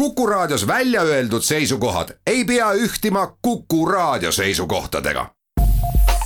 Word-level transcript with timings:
Kuku 0.00 0.26
Raadios 0.26 0.66
välja 0.66 1.02
öeldud 1.02 1.42
seisukohad 1.42 2.08
ei 2.26 2.44
pea 2.44 2.72
ühtima 2.72 3.36
Kuku 3.42 3.86
Raadio 3.86 4.32
seisukohtadega. 4.32 5.26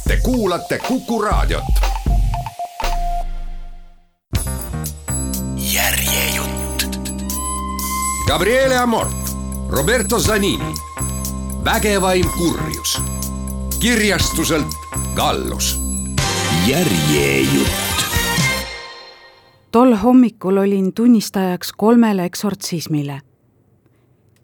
Te 0.08 0.16
kuulate 0.22 0.78
Kuku 0.78 1.22
Raadiot. 1.22 1.64
järjejutt. 5.56 7.00
Gabriele 8.26 8.78
Amort, 8.78 9.36
Roberto 9.68 10.18
Zanini, 10.18 10.74
vägevaim 11.64 12.26
kurjus, 12.38 13.02
kirjastuselt 13.80 14.74
Gallus. 15.14 15.80
järjejutt 16.66 17.70
tol 19.70 19.94
hommikul 19.94 20.56
olin 20.56 20.92
tunnistajaks 20.92 21.72
kolmele 21.72 22.24
eksortsismile. 22.24 23.20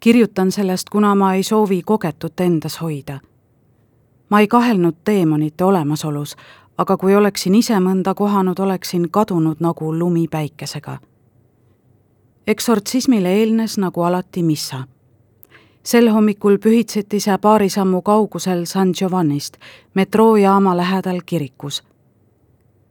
Kirjutan 0.01 0.51
sellest, 0.51 0.89
kuna 0.89 1.15
ma 1.15 1.33
ei 1.33 1.43
soovi 1.43 1.81
kogetut 1.81 2.39
endas 2.39 2.81
hoida. 2.81 3.19
ma 4.29 4.39
ei 4.39 4.47
kahelnud 4.47 4.95
teemonite 5.03 5.63
olemasolus, 5.63 6.35
aga 6.77 6.97
kui 6.97 7.15
oleksin 7.15 7.55
ise 7.55 7.73
mõnda 7.79 8.13
kohanud, 8.15 8.59
oleksin 8.59 9.11
kadunud 9.11 9.57
nagu 9.59 9.99
lumi 9.99 10.27
päikesega. 10.27 10.97
eksortsismile 12.47 13.33
eelnes 13.33 13.77
nagu 13.77 14.01
alati 14.01 14.43
missa 14.43 14.83
sel 15.83 16.09
hommikul 16.13 16.57
pühitseti 16.57 17.19
see 17.19 17.37
paari 17.37 17.69
sammu 17.69 18.01
kaugusel 18.01 18.65
San 18.65 18.93
Giovannist, 18.97 19.57
metroojaama 19.93 20.77
lähedal 20.77 21.21
kirikus. 21.25 21.83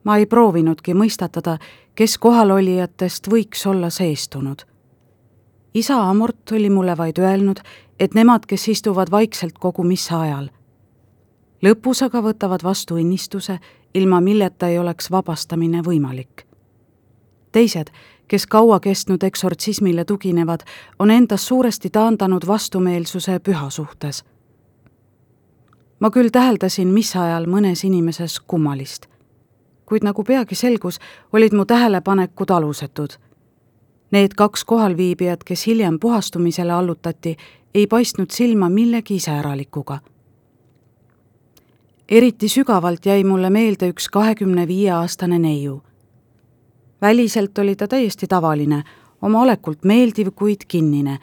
ma 0.04 0.16
ei 0.16 0.26
proovinudki 0.26 0.94
mõistatada, 0.94 1.58
kes 1.94 2.18
kohalolijatest 2.18 3.28
võiks 3.28 3.66
olla 3.66 3.90
seestunud. 3.90 4.69
Isa 5.74 6.10
Amort 6.10 6.52
oli 6.52 6.70
mulle 6.70 6.96
vaid 6.96 7.18
öelnud, 7.18 7.56
et 8.00 8.14
nemad, 8.14 8.46
kes 8.46 8.68
istuvad 8.68 9.10
vaikselt 9.10 9.58
kogu 9.58 9.82
missa 9.82 10.20
ajal. 10.20 10.48
lõpus 11.62 12.04
aga 12.04 12.22
võtavad 12.22 12.62
vastu 12.62 12.96
õnnistuse, 12.96 13.58
ilma 13.94 14.20
milleta 14.20 14.68
ei 14.68 14.78
oleks 14.78 15.10
vabastamine 15.10 15.82
võimalik. 15.82 16.46
teised, 17.52 17.90
kes 18.28 18.46
kaua 18.46 18.80
kestnud 18.80 19.22
eksortsismile 19.22 20.04
tuginevad, 20.04 20.60
on 20.98 21.10
endas 21.10 21.46
suuresti 21.46 21.90
taandanud 21.90 22.46
vastumeelsuse 22.46 23.38
püha 23.38 23.70
suhtes. 23.70 24.24
ma 26.00 26.10
küll 26.10 26.30
täheldasin 26.30 26.88
missa 26.88 27.22
ajal 27.22 27.46
mõnes 27.46 27.84
inimeses 27.84 28.40
kummalist 28.40 29.10
kuid 29.90 30.06
nagu 30.06 30.22
peagi 30.24 30.54
selgus, 30.54 31.00
olid 31.34 31.54
mu 31.56 31.64
tähelepanekud 31.66 32.50
alusetud. 32.54 33.18
Need 34.10 34.34
kaks 34.36 34.64
kohalviibijat, 34.64 35.44
kes 35.44 35.66
hiljem 35.66 36.00
puhastumisele 36.00 36.72
allutati, 36.72 37.36
ei 37.74 37.86
paistnud 37.86 38.30
silma 38.30 38.68
millegi 38.68 39.14
iseäralikuga. 39.14 39.98
eriti 42.08 42.48
sügavalt 42.48 43.06
jäi 43.06 43.24
mulle 43.24 43.50
meelde 43.50 43.88
üks 43.88 44.08
kahekümne 44.08 44.66
viie 44.68 44.90
aastane 44.90 45.38
neiu. 45.38 45.82
väliselt 47.02 47.58
oli 47.58 47.76
ta 47.76 47.88
täiesti 47.88 48.26
tavaline, 48.26 48.82
oma 49.22 49.42
olekult 49.42 49.84
meeldiv, 49.84 50.28
kuid 50.34 50.60
kinnine. 50.68 51.18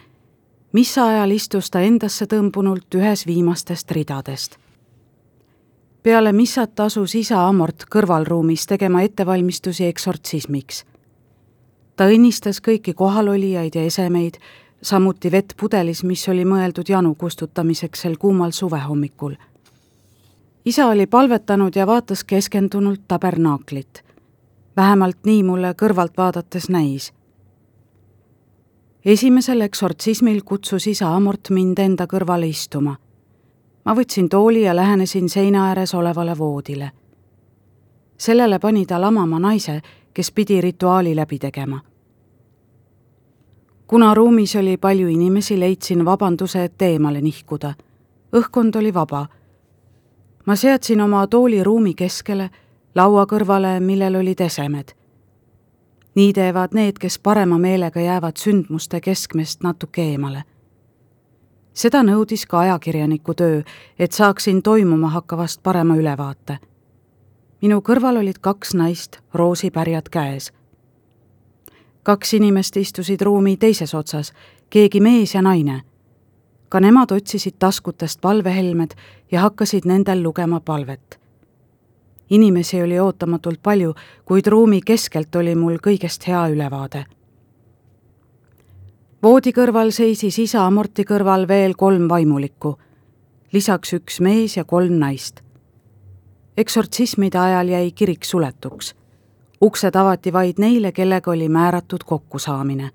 mis 0.72 0.98
ajal 0.98 1.32
istus 1.32 1.72
ta 1.72 1.80
endasse 1.80 2.26
tõmbunult 2.26 2.96
ühes 2.96 3.28
viimastest 3.28 3.92
ridadest 3.92 4.58
peale 6.08 6.32
missat 6.32 6.80
asus 6.80 7.16
isa 7.20 7.42
Amort 7.48 7.84
kõrvalruumis 7.92 8.64
tegema 8.68 9.02
ettevalmistusi 9.04 9.90
eksortsismiks. 9.90 10.86
Ta 11.98 12.06
õnnistas 12.08 12.62
kõiki 12.62 12.94
kohalolijaid 12.94 13.76
ja 13.76 13.84
esemeid, 13.90 14.38
samuti 14.82 15.32
vett 15.32 15.54
pudelis, 15.58 16.04
mis 16.04 16.28
oli 16.30 16.46
mõeldud 16.46 16.90
janu 16.90 17.16
kustutamiseks 17.16 18.02
sel 18.02 18.18
kuumal 18.18 18.52
suvehommikul. 18.52 19.36
isa 20.66 20.88
oli 20.88 21.08
palvetanud 21.08 21.76
ja 21.76 21.88
vaatas 21.88 22.24
keskendunult 22.24 23.02
tabernaaklit. 23.08 24.04
vähemalt 24.76 25.18
nii 25.26 25.44
mulle 25.44 25.74
kõrvalt 25.82 26.18
vaadates 26.18 26.70
näis 26.70 27.14
esimesel 29.06 29.62
eksortsismil 29.62 30.42
kutsus 30.46 30.88
isa 30.88 31.16
Amort 31.16 31.50
mind 31.50 31.80
enda 31.80 32.06
kõrvale 32.06 32.48
istuma 32.48 32.96
ma 33.88 33.96
võtsin 33.96 34.28
tooli 34.30 34.66
ja 34.66 34.76
lähenesin 34.76 35.30
seina 35.30 35.70
ääres 35.70 35.94
olevale 35.96 36.38
voodile. 36.38 36.92
sellele 38.18 38.60
pani 38.60 38.86
ta 38.86 39.02
lamama 39.02 39.40
naise, 39.40 39.82
kes 40.18 40.32
pidi 40.32 40.62
rituaali 40.62 41.16
läbi 41.16 41.40
tegema. 41.40 41.80
kuna 43.88 44.14
ruumis 44.14 44.56
oli 44.56 44.78
palju 44.78 45.08
inimesi, 45.08 45.60
leidsin 45.60 46.06
vabanduse, 46.06 46.64
et 46.64 46.82
eemale 46.82 47.22
nihkuda. 47.22 47.74
õhkkond 48.36 48.76
oli 48.78 48.94
vaba. 48.94 49.28
ma 50.46 50.56
seadsin 50.56 51.02
oma 51.02 51.28
tooli 51.28 51.64
ruumi 51.64 51.94
keskele, 51.94 52.50
laua 52.96 53.26
kõrvale, 53.26 53.80
millel 53.80 54.16
olid 54.16 54.40
esemed. 54.40 54.92
nii 56.16 56.34
teevad 56.34 56.74
need, 56.74 56.98
kes 57.00 57.20
parema 57.20 57.58
meelega 57.58 58.00
jäävad 58.00 58.38
sündmuste 58.38 59.02
keskmest 59.02 59.64
natuke 59.64 60.02
eemale 60.02 60.44
seda 61.74 62.02
nõudis 62.04 62.48
ka 62.50 62.60
ajakirjaniku 62.60 63.34
töö, 63.34 63.62
et 64.00 64.12
saaksin 64.12 64.62
toimuma 64.64 65.10
hakkavast 65.10 65.64
parema 65.64 65.96
ülevaate. 65.96 66.58
Minu 67.62 67.82
kõrval 67.82 68.20
olid 68.22 68.40
kaks 68.42 68.74
naist, 68.74 69.20
roosipärjad 69.34 70.10
käes. 70.10 70.52
kaks 72.04 72.34
inimest 72.34 72.78
istusid 72.78 73.22
ruumi 73.22 73.58
teises 73.58 73.94
otsas, 73.94 74.34
keegi 74.70 75.00
mees 75.00 75.34
ja 75.34 75.42
naine. 75.42 75.82
ka 76.70 76.80
nemad 76.80 77.12
otsisid 77.12 77.56
taskutest 77.60 78.22
palvehelmed 78.22 78.94
ja 79.32 79.42
hakkasid 79.42 79.86
nendel 79.86 80.24
lugema 80.24 80.60
palvet. 80.60 81.20
inimesi 82.30 82.82
oli 82.82 83.00
ootamatult 83.00 83.60
palju, 83.64 83.96
kuid 84.26 84.48
ruumi 84.48 84.82
keskelt 84.82 85.36
oli 85.36 85.56
mul 85.56 85.78
kõigest 85.78 86.28
hea 86.28 86.48
ülevaade 86.48 87.06
voodi 89.24 89.52
kõrval 89.52 89.92
seisis 89.92 90.38
isa 90.40 90.66
amorti 90.66 91.04
kõrval 91.04 91.48
veel 91.50 91.74
kolm 91.76 92.08
vaimulikku, 92.10 92.78
lisaks 93.54 93.94
üks 93.98 94.22
mees 94.22 94.58
ja 94.58 94.64
kolm 94.64 95.00
naist. 95.02 95.42
Eksortsismide 96.58 97.38
ajal 97.38 97.68
jäi 97.68 97.92
kirik 97.92 98.26
suletuks. 98.26 98.96
uksed 99.62 99.96
avati 99.96 100.34
vaid 100.34 100.54
neile, 100.58 100.92
kellega 100.92 101.32
oli 101.32 101.50
määratud 101.50 102.04
kokkusaamine. 102.06 102.90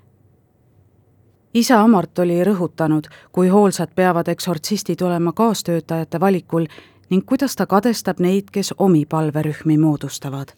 isa 1.55 1.81
Amort 1.81 2.19
oli 2.19 2.45
rõhutanud, 2.45 3.09
kui 3.33 3.49
hoolsad 3.49 3.89
peavad 3.95 4.28
eksortsistid 4.28 5.01
olema 5.01 5.33
kaastöötajate 5.33 6.21
valikul 6.21 6.67
ning 7.11 7.27
kuidas 7.27 7.56
ta 7.56 7.67
kadestab 7.67 8.21
neid, 8.21 8.45
kes 8.53 8.75
omi 8.78 9.06
palverühmi 9.06 9.78
moodustavad 9.78 10.53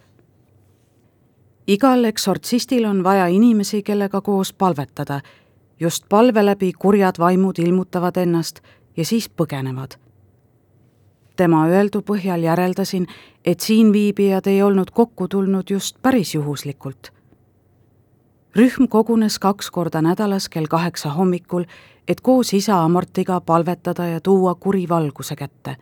igal 1.67 2.05
eksortsistil 2.05 2.85
on 2.85 3.05
vaja 3.05 3.27
inimesi, 3.27 3.83
kellega 3.83 4.21
koos 4.21 4.53
palvetada 4.53 5.21
just 5.81 6.05
palve 6.09 6.45
läbi 6.45 6.73
kurjad 6.79 7.19
vaimud 7.19 7.59
ilmutavad 7.59 8.17
ennast 8.17 8.61
ja 8.97 9.05
siis 9.05 9.31
põgenevad. 9.31 10.04
Tema 11.37 11.67
öeldu 11.67 12.03
põhjal 12.03 12.43
järeldasin, 12.43 13.07
et 13.45 13.61
siinviibijad 13.61 14.47
ei 14.47 14.63
olnud 14.63 14.91
kokku 14.91 15.29
tulnud 15.29 15.71
just 15.71 16.03
päris 16.03 16.35
juhuslikult. 16.35 17.13
rühm 18.57 18.89
kogunes 18.89 19.39
kaks 19.39 19.71
korda 19.71 20.03
nädalas 20.03 20.49
kell 20.49 20.67
kaheksa 20.67 21.11
hommikul, 21.11 21.65
et 22.09 22.21
koos 22.21 22.55
isa 22.55 22.85
Amortiga 22.85 23.41
palvetada 23.41 24.07
ja 24.07 24.21
tuua 24.21 24.55
kuri 24.55 24.89
valguse 24.89 25.37
kätte. 25.37 25.77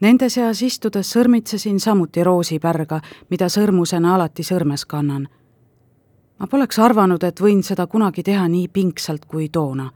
Nende 0.00 0.28
seas 0.28 0.62
istudes 0.62 1.12
sõrmitsesin 1.12 1.80
samuti 1.80 2.24
roosipärga, 2.24 3.00
mida 3.30 3.46
sõrmusena 3.48 4.14
alati 4.14 4.42
sõrmes 4.42 4.84
kannan 4.86 5.28
ma 6.38 6.46
poleks 6.46 6.78
arvanud, 6.78 7.22
et 7.24 7.40
võin 7.40 7.62
seda 7.64 7.86
kunagi 7.86 8.24
teha 8.26 8.48
nii 8.48 8.68
pingsalt 8.68 9.24
kui 9.24 9.48
toona. 9.48 9.90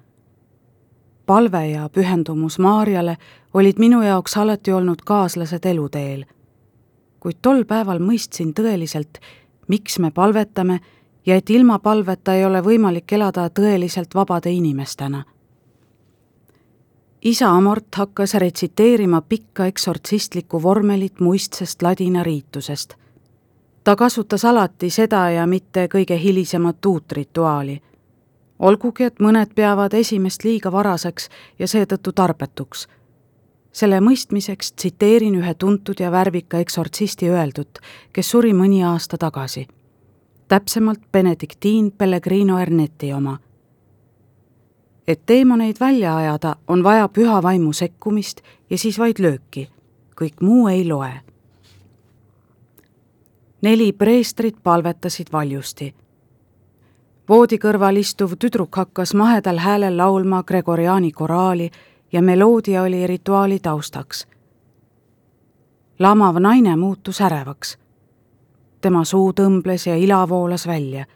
Palve 1.31 1.67
ja 1.67 1.89
pühendumus 1.89 2.59
Maarjale 2.59 3.17
olid 3.55 3.79
minu 3.79 4.03
jaoks 4.03 4.37
alati 4.37 4.73
olnud 4.73 5.05
kaaslased 5.07 5.65
eluteel. 5.65 6.25
kuid 7.21 7.37
tol 7.43 7.65
päeval 7.65 8.01
mõistsin 8.03 8.51
tõeliselt, 8.55 9.21
miks 9.69 9.99
me 9.99 10.11
palvetame 10.11 10.81
ja 11.27 11.37
et 11.37 11.51
ilma 11.51 11.79
palveta 11.79 12.35
ei 12.35 12.45
ole 12.45 12.63
võimalik 12.67 13.13
elada 13.13 13.47
tõeliselt 13.61 14.15
vabade 14.15 14.51
inimestena. 14.51 15.25
isa 17.23 17.51
Amort 17.51 17.95
hakkas 17.95 18.35
retsiteerima 18.35 19.21
pikka 19.21 19.67
eksortsistlikku 19.67 20.63
vormelit 20.63 21.21
muistsest 21.21 21.83
ladina 21.83 22.23
riitusest 22.23 22.97
ta 23.85 23.97
kasutas 23.97 24.45
alati 24.45 24.91
seda 24.91 25.31
ja 25.31 25.47
mitte 25.47 25.89
kõige 25.95 26.19
hilisemat 26.23 26.87
uut 26.87 27.13
rituaali. 27.13 27.81
Olgugi, 28.61 29.05
et 29.05 29.21
mõned 29.21 29.55
peavad 29.57 29.95
esimest 29.97 30.45
liiga 30.45 30.73
varaseks 30.73 31.29
ja 31.59 31.69
seetõttu 31.69 32.13
tarbetuks. 32.13 32.89
selle 33.73 34.01
mõistmiseks 34.01 34.73
tsiteerin 34.73 35.35
ühe 35.39 35.55
tuntud 35.55 36.01
ja 36.01 36.11
värvika 36.11 36.59
eksortsisti 36.59 37.29
öeldut, 37.31 37.79
kes 38.13 38.31
suri 38.31 38.53
mõni 38.53 38.83
aasta 38.85 39.19
tagasi. 39.19 39.69
täpsemalt 40.49 41.01
Benedictine 41.13 41.91
Pellegrino 41.91 42.59
Erneti 42.59 43.13
oma. 43.13 43.39
et 45.07 45.27
teemoneid 45.27 45.77
välja 45.81 46.17
ajada, 46.17 46.57
on 46.69 46.85
vaja 46.85 47.09
püha 47.09 47.43
vaimu 47.43 47.73
sekkumist 47.73 48.41
ja 48.71 48.79
siis 48.79 48.99
vaid 48.99 49.19
lööki. 49.19 49.69
kõik 50.21 50.35
muu 50.41 50.69
ei 50.69 50.89
loe. 50.89 51.21
neli 53.63 53.93
preestrit 53.93 54.57
palvetasid 54.63 55.27
valjusti. 55.33 55.95
Voodi 57.31 57.59
kõrval 57.63 57.97
istuv 57.97 58.33
tüdruk 58.43 58.77
hakkas 58.77 59.15
mahedal 59.15 59.59
häälel 59.63 59.97
laulma 59.97 60.43
Gregoriani 60.43 61.13
koraali 61.13 61.71
ja 62.13 62.23
meloodia 62.23 62.83
oli 62.83 63.07
rituaali 63.07 63.59
taustaks. 63.59 64.27
lamav 65.99 66.39
naine 66.41 66.77
muutus 66.77 67.21
ärevaks. 67.21 67.79
tema 68.81 69.05
suu 69.05 69.33
tõmbles 69.33 69.87
ja 69.87 69.97
ila 69.97 70.29
voolas 70.29 70.67
välja 70.67 71.07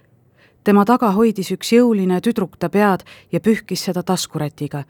tema 0.64 0.84
taga 0.84 1.10
hoidis 1.12 1.50
üks 1.52 1.72
jõuline 1.72 2.20
tüdruk 2.20 2.56
ta 2.58 2.68
pead 2.68 3.04
ja 3.32 3.40
pühkis 3.40 3.84
seda 3.84 4.02
taskurätiga. 4.02 4.84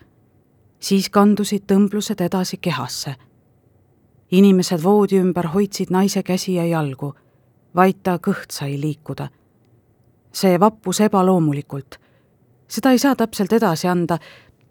siis 0.80 1.10
kandusid 1.10 1.62
tõmblused 1.72 2.20
edasi 2.20 2.56
kehasse. 2.56 3.14
inimesed 4.30 4.82
voodi 4.82 5.18
ümber 5.18 5.46
hoidsid 5.46 5.90
naise 5.90 6.22
käsi 6.22 6.54
ja 6.54 6.66
jalgu, 6.66 7.14
vaid 7.74 7.96
ta 8.02 8.18
kõht 8.18 8.50
sai 8.50 8.80
liikuda. 8.80 9.28
See 10.34 10.60
vappus 10.60 11.00
ebaloomulikult. 11.00 11.98
seda 12.68 12.90
ei 12.90 12.98
saa 12.98 13.16
täpselt 13.16 13.52
edasi 13.52 13.88
anda, 13.88 14.18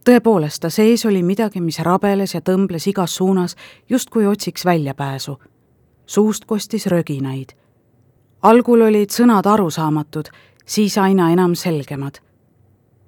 tõepoolest, 0.06 0.60
ta 0.62 0.70
sees 0.70 1.06
oli 1.06 1.24
midagi, 1.24 1.62
mis 1.62 1.80
rabeles 1.80 2.34
ja 2.34 2.42
tõmbles 2.42 2.88
igas 2.90 3.16
suunas, 3.16 3.56
justkui 3.90 4.26
otsiks 4.28 4.66
väljapääsu. 4.66 5.40
suust 6.06 6.46
kostis 6.46 6.86
röginaid. 6.88 7.54
algul 8.42 8.82
olid 8.82 9.10
sõnad 9.10 9.48
arusaamatud 9.48 10.30
siis 10.66 10.98
aina 10.98 11.30
enam 11.30 11.56
selgemad. 11.56 12.14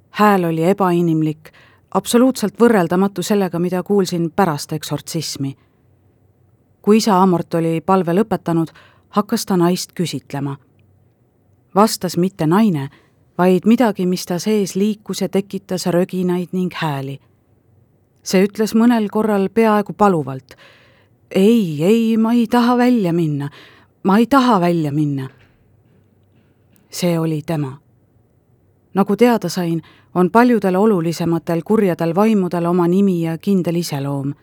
hääl 0.10 0.44
oli 0.44 0.64
ebainimlik, 0.64 1.52
absoluutselt 1.92 2.60
võrreldamatu 2.60 3.24
sellega, 3.24 3.60
mida 3.60 3.84
kuulsin 3.84 4.32
pärast 4.32 4.74
eksortsismi. 4.74 5.58
kui 6.82 6.98
isa 6.98 7.22
Amort 7.22 7.54
oli 7.54 7.82
palve 7.82 8.14
lõpetanud, 8.14 8.68
hakkas 9.10 9.46
ta 9.46 9.58
naist 9.58 9.92
küsitlema. 9.94 10.58
Vastas 11.76 12.18
mitte 12.18 12.48
naine, 12.48 12.90
vaid 13.38 13.66
midagi, 13.66 14.06
mis 14.06 14.26
ta 14.26 14.40
sees 14.40 14.76
liikus 14.76 15.22
ja 15.22 15.30
tekitas 15.30 15.86
röginaid 15.86 16.50
ning 16.52 16.74
hääli. 16.74 17.20
see 18.24 18.46
ütles 18.48 18.74
mõnel 18.74 19.10
korral 19.12 19.50
peaaegu 19.50 19.94
paluvalt. 19.94 20.56
ei, 21.32 21.84
ei, 21.84 22.18
ma 22.18 22.34
ei 22.34 22.48
taha 22.48 22.78
välja 22.78 23.14
minna, 23.14 23.50
ma 24.04 24.18
ei 24.18 24.26
taha 24.26 24.62
välja 24.62 24.92
minna 24.92 25.30
see 26.96 27.20
oli 27.20 27.42
tema. 27.46 27.78
nagu 28.94 29.16
teada 29.16 29.50
sain, 29.50 29.82
on 30.14 30.32
paljudel 30.32 30.76
olulisematel 30.76 31.62
kurjadel 31.66 32.16
vaimudel 32.16 32.66
oma 32.66 32.88
nimi 32.88 33.22
ja 33.22 33.38
kindel 33.38 33.76
iseloom. 33.76 34.34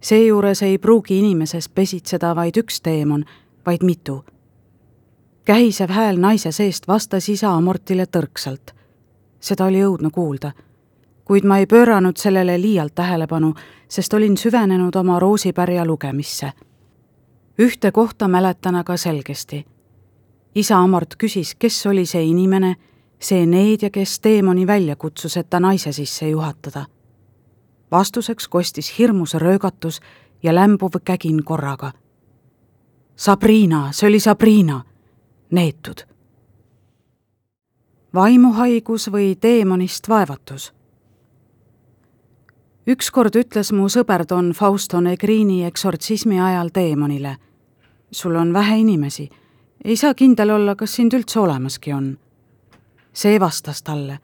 seejuures 0.00 0.62
ei 0.62 0.78
pruugi 0.78 1.18
inimeses 1.18 1.68
pesitseda 1.68 2.36
vaid 2.36 2.56
üks 2.56 2.80
teemon, 2.82 3.24
vaid 3.66 3.84
mitu. 3.84 4.24
Kähisev 5.46 5.90
hääl 5.90 6.18
naise 6.20 6.52
seest 6.52 6.88
vastas 6.88 7.28
isa 7.28 7.54
amortile 7.54 8.06
tõrksalt. 8.06 8.74
seda 9.40 9.64
oli 9.64 9.80
õudne 9.84 10.10
kuulda 10.10 10.52
kuid 11.24 11.44
ma 11.44 11.58
ei 11.58 11.66
pööranud 11.66 12.16
sellele 12.16 12.60
liialt 12.60 12.94
tähelepanu, 12.94 13.54
sest 13.88 14.14
olin 14.14 14.36
süvenenud 14.36 14.96
oma 14.96 15.18
roosipärja 15.18 15.86
lugemisse. 15.86 16.52
ühte 17.58 17.92
kohta 17.92 18.28
mäletan 18.28 18.74
aga 18.74 18.96
selgesti 18.96 19.66
isa 20.56 20.78
Amort 20.78 21.14
küsis, 21.20 21.54
kes 21.58 21.86
oli 21.86 22.06
see 22.08 22.24
inimene, 22.24 22.74
see 23.20 23.44
needja, 23.46 23.90
kes 23.92 24.20
teemoni 24.24 24.66
välja 24.66 24.96
kutsus, 24.96 25.36
et 25.36 25.50
ta 25.50 25.60
naise 25.60 25.92
sisse 25.92 26.28
juhatada. 26.28 26.86
vastuseks 27.90 28.48
kostis 28.48 28.98
hirmus 28.98 29.34
röögatus 29.34 30.00
ja 30.42 30.54
lämbuv 30.54 30.98
kägin 31.04 31.44
korraga. 31.44 31.92
Sabrina, 33.16 33.92
see 33.92 34.08
oli 34.08 34.20
Sabrina, 34.20 34.84
neetud. 35.50 36.06
vaimuhaigus 38.14 39.10
või 39.12 39.36
teemonist 39.40 40.08
vaevatus 40.08 40.72
ükskord 42.86 43.34
ütles 43.36 43.72
mu 43.72 43.88
sõber 43.88 44.24
Don 44.28 44.52
Fausto 44.52 45.00
Negrini 45.00 45.64
eksortsismi 45.64 46.40
ajal 46.40 46.68
teemonile. 46.68 47.36
sul 48.10 48.34
on 48.34 48.52
vähe 48.52 48.78
inimesi 48.78 49.30
ei 49.84 49.96
saa 49.96 50.14
kindel 50.14 50.50
olla, 50.50 50.74
kas 50.74 50.94
sind 50.94 51.14
üldse 51.14 51.40
olemaski 51.40 51.92
on. 51.92 52.18
see 53.12 53.40
vastas 53.40 53.82
talle. 53.82 54.18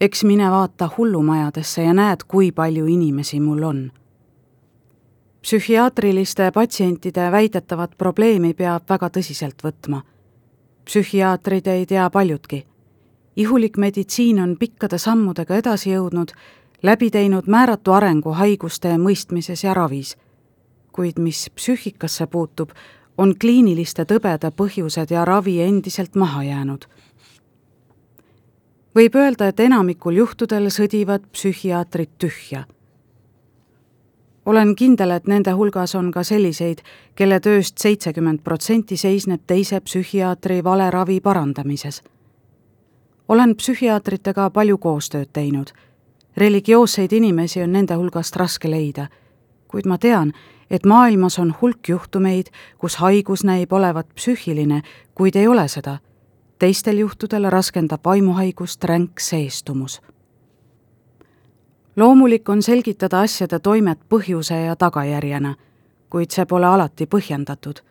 eks 0.00 0.24
mine 0.24 0.50
vaata 0.50 0.90
hullumajadesse 0.98 1.82
ja 1.82 1.94
näed, 1.94 2.20
kui 2.28 2.52
palju 2.52 2.86
inimesi 2.86 3.40
mul 3.40 3.62
on. 3.62 3.92
psühhiaatriliste 5.42 6.50
patsientide 6.54 7.30
väidetavat 7.32 7.98
probleemi 7.98 8.54
peab 8.54 8.82
väga 8.88 9.08
tõsiselt 9.08 9.62
võtma. 9.64 10.02
Psühhiaatrid 10.84 11.66
ei 11.66 11.86
tea 11.86 12.10
paljutki. 12.10 12.66
ihulik 13.36 13.76
meditsiin 13.76 14.40
on 14.40 14.56
pikkade 14.58 14.98
sammudega 14.98 15.56
edasi 15.56 15.90
jõudnud, 15.90 16.32
läbi 16.82 17.10
teinud 17.10 17.46
määratu 17.46 17.92
arengu 17.92 18.32
haiguste 18.32 18.96
mõistmises 18.96 19.64
ja 19.64 19.74
ravis. 19.74 20.16
kuid 20.92 21.18
mis 21.18 21.50
psüühikasse 21.54 22.26
puutub, 22.26 22.70
on 23.18 23.34
kliiniliste 23.38 24.04
tõbede 24.04 24.50
põhjused 24.50 25.10
ja 25.10 25.24
ravi 25.24 25.60
endiselt 25.60 26.14
maha 26.14 26.42
jäänud. 26.42 26.84
võib 28.94 29.14
öelda, 29.16 29.48
et 29.48 29.60
enamikul 29.60 30.16
juhtudel 30.16 30.70
sõdivad 30.70 31.22
psühhiaatrid 31.32 32.10
tühja. 32.18 32.64
Olen 34.46 34.76
kindel, 34.76 35.10
et 35.10 35.26
nende 35.26 35.50
hulgas 35.50 35.94
on 35.94 36.10
ka 36.10 36.22
selliseid, 36.22 36.82
kelle 37.14 37.40
tööst 37.40 37.78
seitsekümmend 37.78 38.42
protsenti 38.44 38.96
seisneb 38.96 39.42
teise 39.46 39.80
psühhiaatri 39.80 40.64
vale 40.64 40.90
ravi 40.90 41.20
parandamises. 41.20 42.02
olen 43.28 43.56
psühhiaatritega 43.56 44.50
palju 44.50 44.78
koostööd 44.78 45.28
teinud. 45.32 45.72
religioosseid 46.36 47.12
inimesi 47.12 47.62
on 47.62 47.72
nende 47.72 47.94
hulgast 47.94 48.36
raske 48.36 48.70
leida, 48.70 49.06
kuid 49.68 49.86
ma 49.86 49.98
tean, 49.98 50.32
et 50.70 50.86
maailmas 50.86 51.38
on 51.38 51.54
hulk 51.62 51.88
juhtumeid, 51.88 52.46
kus 52.78 52.96
haigus 52.96 53.44
näib 53.44 53.72
olevat 53.72 54.06
psüühiline, 54.14 54.82
kuid 55.14 55.36
ei 55.36 55.48
ole 55.48 55.68
seda. 55.68 55.98
teistel 56.58 56.98
juhtudel 56.98 57.50
raskendab 57.50 58.00
vaimuhaigust 58.04 58.84
ränk 58.84 59.20
seestumus. 59.20 60.00
Loomulik 61.96 62.48
on 62.48 62.62
selgitada 62.62 63.20
asjade 63.20 63.58
toimet 63.58 63.98
põhjuse 64.08 64.54
ja 64.54 64.76
tagajärjena, 64.76 65.54
kuid 66.10 66.30
see 66.30 66.46
pole 66.46 66.66
alati 66.66 67.06
põhjendatud 67.06 67.82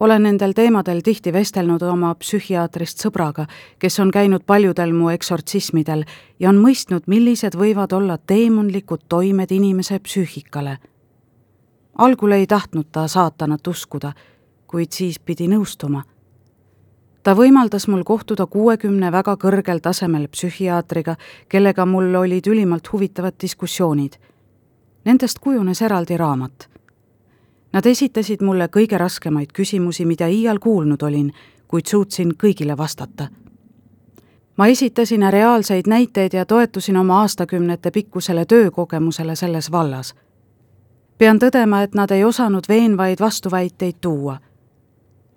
olen 0.00 0.22
nendel 0.22 0.52
teemadel 0.56 1.02
tihti 1.04 1.32
vestelnud 1.32 1.82
oma 1.84 2.14
psühhiaatrist 2.14 3.02
sõbraga, 3.04 3.44
kes 3.78 4.00
on 4.00 4.08
käinud 4.10 4.46
paljudel 4.48 4.94
mu 4.96 5.10
eksortsismidel 5.12 6.06
ja 6.40 6.48
on 6.48 6.56
mõistnud, 6.56 7.04
millised 7.06 7.52
võivad 7.52 7.92
olla 7.92 8.16
teemonlikud 8.16 9.04
toimed 9.08 9.52
inimese 9.52 9.98
psüühikale 10.00 10.78
algul 12.00 12.32
ei 12.32 12.46
tahtnud 12.46 12.86
ta 12.92 13.08
saatanat 13.08 13.66
uskuda, 13.66 14.12
kuid 14.66 14.92
siis 14.92 15.18
pidi 15.18 15.48
nõustuma. 15.48 16.02
Ta 17.22 17.34
võimaldas 17.36 17.88
mul 17.88 18.02
kohtuda 18.04 18.46
kuuekümne 18.46 19.12
väga 19.12 19.36
kõrgel 19.36 19.80
tasemel 19.82 20.28
psühhiaatriga, 20.28 21.16
kellega 21.48 21.86
mul 21.86 22.14
olid 22.14 22.46
ülimalt 22.46 22.92
huvitavad 22.92 23.34
diskussioonid. 23.42 24.16
Nendest 25.04 25.38
kujunes 25.38 25.82
eraldi 25.82 26.16
raamat. 26.16 26.68
Nad 27.72 27.86
esitasid 27.86 28.42
mulle 28.42 28.66
kõige 28.68 28.98
raskemaid 28.98 29.52
küsimusi, 29.52 30.04
mida 30.06 30.26
iial 30.26 30.58
kuulnud 30.58 31.02
olin, 31.02 31.32
kuid 31.68 31.86
suutsin 31.86 32.34
kõigile 32.34 32.76
vastata 32.76 33.28
ma 34.60 34.66
esitasin 34.66 35.22
reaalseid 35.32 35.86
näiteid 35.88 36.34
ja 36.36 36.44
toetusin 36.46 36.96
oma 36.96 37.20
aastakümnete 37.20 37.90
pikkusele 37.90 38.44
töökogemusele 38.44 39.34
selles 39.36 39.70
vallas 39.72 40.14
pean 41.20 41.36
tõdema, 41.36 41.82
et 41.84 41.94
nad 41.94 42.10
ei 42.16 42.24
osanud 42.24 42.64
veenvaid 42.68 43.20
vastuväiteid 43.20 44.00
tuua. 44.00 44.38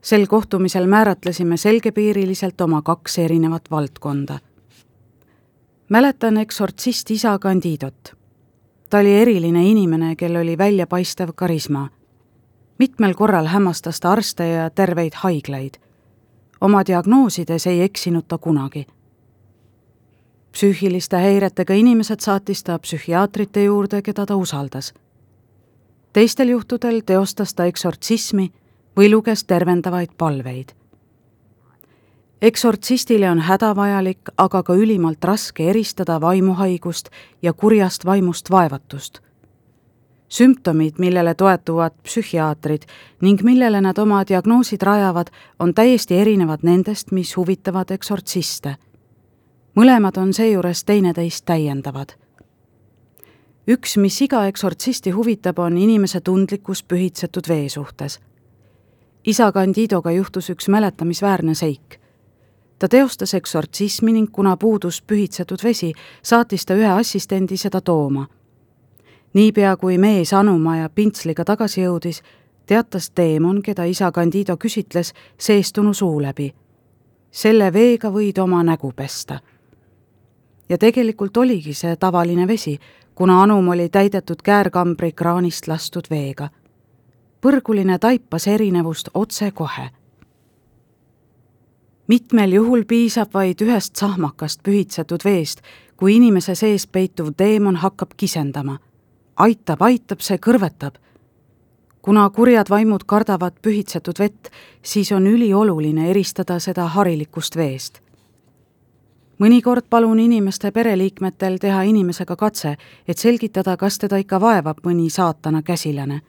Sel 0.03 0.27
kohtumisel 0.27 0.88
määratlesime 0.88 1.57
selgepiiriliselt 1.57 2.62
oma 2.62 2.81
kaks 2.81 3.19
erinevat 3.19 3.72
valdkonda. 3.72 4.39
mäletan 5.89 6.38
eksortsist 6.38 7.12
isa 7.12 7.39
Candidot. 7.39 8.13
ta 8.89 8.98
oli 8.98 9.13
eriline 9.15 9.65
inimene, 9.65 10.15
kel 10.15 10.36
oli 10.36 10.57
väljapaistev 10.57 11.29
karisma. 11.36 11.89
mitmel 12.79 13.13
korral 13.13 13.45
hämmastas 13.45 14.00
ta 14.00 14.12
arste 14.12 14.48
ja 14.48 14.69
terveid 14.69 15.13
haiglaid. 15.15 15.74
oma 16.62 16.86
diagnoosides 16.86 17.67
ei 17.67 17.81
eksinud 17.81 18.24
ta 18.27 18.38
kunagi 18.38 18.86
psüühiliste 20.51 21.17
häiretega 21.17 21.74
inimesed 21.74 22.19
saatis 22.19 22.63
ta 22.63 22.79
psühhiaatrite 22.79 23.63
juurde, 23.63 24.01
keda 24.01 24.25
ta 24.25 24.36
usaldas 24.36 24.93
teistel 26.13 26.48
juhtudel 26.48 27.01
teostas 27.05 27.53
ta 27.53 27.65
eksortsismi 27.65 28.51
või 28.98 29.12
luges 29.12 29.44
tervendavaid 29.44 30.10
palveid. 30.18 30.70
eksortsistile 32.42 33.30
on 33.32 33.40
hädavajalik, 33.40 34.20
aga 34.38 34.64
ka 34.64 34.74
ülimalt 34.74 35.24
raske 35.24 35.70
eristada 35.70 36.22
vaimuhaigust 36.22 37.10
ja 37.42 37.54
kurjast 37.54 38.06
vaimust 38.06 38.52
vaevatust. 38.52 39.20
sümptomid, 40.30 40.94
millele 40.98 41.34
toetuvad 41.34 41.92
psühhiaatrid 42.04 42.82
ning 43.22 43.42
millele 43.42 43.82
nad 43.82 43.98
oma 43.98 44.24
diagnoosid 44.28 44.82
rajavad, 44.82 45.28
on 45.60 45.74
täiesti 45.74 46.18
erinevad 46.18 46.60
nendest, 46.64 47.12
mis 47.12 47.38
huvitavad 47.38 47.92
eksortsiste. 47.92 48.76
mõlemad 49.76 50.18
on 50.18 50.34
seejuures 50.34 50.84
teineteist 50.84 51.46
täiendavad 51.46 52.24
üks, 53.68 53.98
mis 53.98 54.22
iga 54.22 54.46
eksortsisti 54.48 55.12
huvitab, 55.16 55.60
on 55.60 55.78
inimese 55.78 56.22
tundlikkus 56.22 56.84
pühitsetud 56.84 57.48
vee 57.48 57.70
suhtes. 57.70 58.20
Isa 59.25 59.51
Candidoga 59.51 60.12
juhtus 60.12 60.50
üks 60.50 60.70
mäletamisväärne 60.70 61.53
seik 61.56 62.03
ta 62.84 62.88
teostas 62.88 63.34
eksortsismi 63.34 64.12
ning 64.13 64.27
kuna 64.32 64.58
puudus 64.58 65.01
pühitsetud 65.01 65.63
vesi, 65.63 65.94
saatis 66.24 66.65
ta 66.65 66.75
ühe 66.75 66.89
assistendi 66.92 67.58
seda 67.58 67.82
tooma. 67.82 68.27
niipea, 69.34 69.77
kui 69.77 69.98
mees 69.98 70.34
anuma 70.34 70.77
ja 70.77 70.89
pintsliga 70.89 71.46
tagasi 71.46 71.82
jõudis, 71.82 72.22
teatas 72.65 73.10
teemon, 73.10 73.62
keda 73.62 73.84
isa 73.84 74.12
Candido 74.12 74.58
küsitles, 74.58 75.13
seestunu 75.38 75.94
suu 75.94 76.22
läbi. 76.22 76.53
selle 77.32 77.74
veega 77.74 78.10
võid 78.10 78.42
oma 78.44 78.63
nägu 78.63 78.92
pesta. 78.96 79.39
ja 80.70 80.77
tegelikult 80.77 81.38
oligi 81.38 81.74
see 81.74 81.96
tavaline 81.96 82.48
vesi, 82.48 82.80
kuna 83.15 83.44
anum 83.44 83.68
oli 83.68 83.89
täidetud 83.89 84.42
käärkambri 84.44 85.12
kraanist 85.12 85.68
lastud 85.68 86.03
veega. 86.10 86.50
Põrguline 87.44 88.00
taipas 88.00 88.48
erinevust 88.48 89.10
otsekohe 89.14 89.90
mitmel 92.08 92.52
juhul 92.52 92.84
piisab 92.88 93.34
vaid 93.34 93.62
ühest 93.62 93.96
sahmakast 93.96 94.64
pühitsetud 94.64 95.24
veest, 95.26 95.62
kui 95.98 96.16
inimese 96.16 96.56
sees 96.56 96.88
peituv 96.88 97.34
teemon 97.38 97.76
hakkab 97.76 98.16
kisendama. 98.18 98.80
aitab, 99.36 99.82
aitab, 99.82 100.20
see 100.20 100.38
kõrvetab. 100.38 100.96
kuna 102.02 102.30
kurjad 102.30 102.70
vaimud 102.70 103.04
kardavad 103.06 103.54
pühitsetud 103.62 104.20
vett, 104.20 104.50
siis 104.82 105.12
on 105.12 105.28
ülioluline 105.28 106.10
eristada 106.10 106.60
seda 106.60 106.88
harilikust 106.88 107.56
veest. 107.56 108.00
mõnikord 109.40 109.86
palun 109.90 110.20
inimeste 110.20 110.72
pereliikmetel 110.72 111.58
teha 111.58 111.82
inimesega 111.82 112.36
katse, 112.36 112.78
et 113.08 113.18
selgitada, 113.18 113.78
kas 113.78 113.98
teda 113.98 114.18
ikka 114.18 114.42
vaevab 114.42 114.78
mõni 114.84 115.10
saatana 115.10 115.62
käsilane 115.62 116.22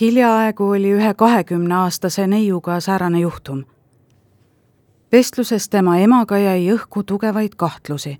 hiljaaegu 0.00 0.70
oli 0.70 0.92
ühe 0.92 1.14
kahekümneaastase 1.14 2.26
neiuga 2.26 2.80
säärane 2.80 3.20
juhtum 3.20 3.64
vestluses 5.12 5.68
tema 5.68 5.96
emaga 5.98 6.38
jäi 6.38 6.70
õhku 6.74 7.02
tugevaid 7.06 7.54
kahtlusi. 7.56 8.18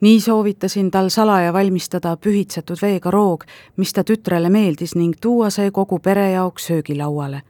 nii 0.00 0.20
soovitasin 0.20 0.90
tal 0.90 1.08
salaja 1.08 1.52
valmistada 1.52 2.16
pühitsetud 2.16 2.76
veega 2.82 3.10
roog, 3.10 3.44
mis 3.76 3.92
ta 3.92 4.04
tütrele 4.04 4.50
meeldis 4.50 4.94
ning 4.94 5.14
tuua 5.20 5.50
see 5.50 5.70
kogu 5.70 5.98
pere 5.98 6.30
jaoks 6.30 6.66
söögilauale. 6.66 7.42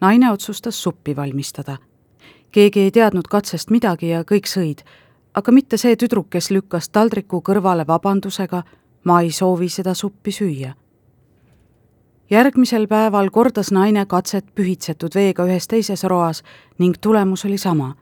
naine 0.00 0.32
otsustas 0.32 0.82
suppi 0.82 1.16
valmistada. 1.16 1.76
keegi 2.52 2.80
ei 2.80 2.90
teadnud 2.90 3.28
katsest 3.30 3.70
midagi 3.70 4.08
ja 4.08 4.22
kõik 4.22 4.46
sõid, 4.46 4.84
aga 5.34 5.52
mitte 5.52 5.76
see 5.76 5.96
tüdruk, 5.96 6.30
kes 6.30 6.50
lükkas 6.50 6.88
taldriku 6.88 7.40
kõrvale 7.40 7.86
vabandusega, 7.86 8.62
ma 9.04 9.20
ei 9.20 9.30
soovi 9.30 9.68
seda 9.68 9.94
suppi 9.94 10.32
süüa 10.32 10.74
järgmisel 12.30 12.86
päeval 12.86 13.30
kordas 13.30 13.70
naine 13.72 14.06
katset 14.06 14.46
pühitsetud 14.54 15.14
veega 15.14 15.44
ühes 15.46 15.68
teises 15.68 16.04
roas 16.04 16.42
ning 16.78 16.94
tulemus 17.00 17.44
oli 17.44 17.58
sama. 17.58 17.94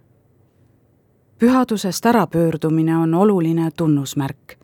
pühadusest 1.38 2.06
ärapöördumine 2.06 2.96
on 2.96 3.14
oluline 3.14 3.70
tunnusmärk. 3.76 4.58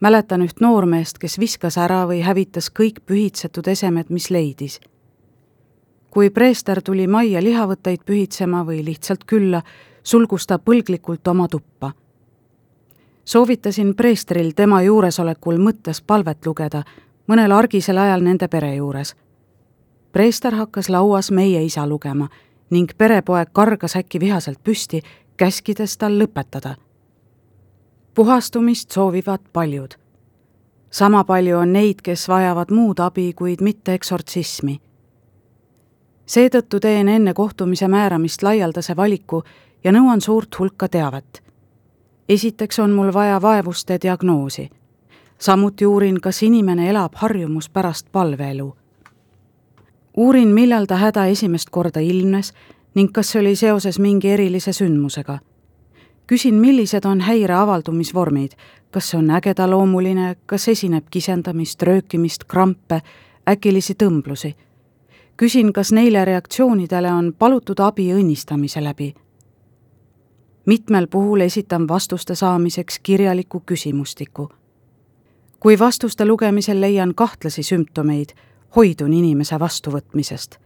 mäletan 0.00 0.42
üht 0.42 0.60
noormeest, 0.60 1.18
kes 1.18 1.38
viskas 1.38 1.78
ära 1.78 2.06
või 2.06 2.22
hävitas 2.22 2.70
kõik 2.70 3.00
pühitsetud 3.06 3.68
esemed, 3.68 4.06
mis 4.08 4.30
leidis. 4.30 4.80
kui 6.10 6.30
preester 6.30 6.82
tuli 6.82 7.06
majja 7.06 7.42
lihavõtteid 7.42 8.04
pühitsema 8.06 8.64
või 8.66 8.84
lihtsalt 8.84 9.24
külla, 9.24 9.62
sulgus 10.02 10.46
ta 10.46 10.58
põlglikult 10.58 11.28
oma 11.28 11.48
tuppa 11.48 11.92
soovitasin 13.24 13.94
preestril 13.94 14.52
tema 14.56 14.82
juuresolekul 14.82 15.58
mõttes 15.58 16.02
palvet 16.06 16.46
lugeda 16.46 16.82
mõnel 17.28 17.52
argisel 17.52 17.98
ajal 17.98 18.22
nende 18.22 18.48
pere 18.48 18.74
juures. 18.74 19.14
preester 20.12 20.54
hakkas 20.54 20.88
lauas 20.88 21.30
Meie 21.30 21.64
isa 21.64 21.86
lugema 21.86 22.28
ning 22.70 22.90
perepoeg 22.98 23.48
kargas 23.52 23.96
äkki 23.96 24.20
vihaselt 24.20 24.58
püsti, 24.64 25.02
käskides 25.36 25.96
tal 25.98 26.18
lõpetada. 26.18 26.74
puhastumist 28.14 28.90
soovivad 28.90 29.40
paljud. 29.52 29.94
sama 30.90 31.24
palju 31.24 31.58
on 31.58 31.72
neid, 31.72 32.02
kes 32.02 32.28
vajavad 32.28 32.70
muud 32.70 32.98
abi, 33.00 33.32
kuid 33.32 33.60
mitte 33.60 33.94
eksortsismi. 33.94 34.80
seetõttu 36.26 36.80
teen 36.80 37.08
enne 37.08 37.34
kohtumise 37.34 37.88
määramist 37.88 38.42
laialdase 38.42 38.96
valiku 38.96 39.42
ja 39.84 39.92
nõuan 39.92 40.20
suurt 40.20 40.58
hulka 40.58 40.88
teavet. 40.88 41.42
esiteks 42.28 42.78
on 42.78 42.90
mul 42.90 43.12
vaja 43.12 43.42
vaevuste 43.42 43.98
diagnoosi 44.02 44.70
samuti 45.42 45.86
uurin, 45.86 46.20
kas 46.20 46.42
inimene 46.42 46.90
elab 46.90 47.12
harjumuspärast 47.14 48.06
palveelu. 48.12 48.76
uurin, 50.16 50.48
millal 50.48 50.84
ta 50.86 50.96
häda 50.96 51.26
esimest 51.26 51.70
korda 51.70 52.00
ilmnes 52.00 52.52
ning 52.94 53.12
kas 53.12 53.30
see 53.30 53.40
oli 53.40 53.56
seoses 53.56 53.98
mingi 53.98 54.30
erilise 54.30 54.72
sündmusega. 54.72 55.38
küsin, 56.26 56.54
millised 56.54 57.04
on 57.04 57.20
häire 57.20 57.54
avaldumisvormid, 57.54 58.52
kas 58.90 59.10
see 59.10 59.18
on 59.18 59.30
ägedaloomuline, 59.30 60.36
kas 60.46 60.68
esineb 60.68 61.04
kisendamist, 61.10 61.82
röökimist, 61.82 62.44
krampe, 62.44 63.02
äkilisi 63.50 63.94
tõmblusi. 64.02 64.54
küsin, 65.36 65.72
kas 65.72 65.92
neile 65.92 66.24
reaktsioonidele 66.24 67.12
on 67.12 67.34
palutud 67.38 67.80
abi 67.80 68.12
õnnistamise 68.12 68.84
läbi 68.84 69.14
mitmel 70.66 71.06
puhul 71.06 71.40
esitan 71.40 71.88
vastuste 71.88 72.34
saamiseks 72.34 72.98
kirjaliku 72.98 73.60
küsimustiku 73.66 74.48
kui 75.62 75.78
vastuste 75.78 76.26
lugemisel 76.26 76.80
leian 76.80 77.14
kahtlasi 77.14 77.62
sümptomeid, 77.62 78.34
hoidun 78.76 79.12
inimese 79.12 79.58
vastuvõtmisest. 79.58 80.58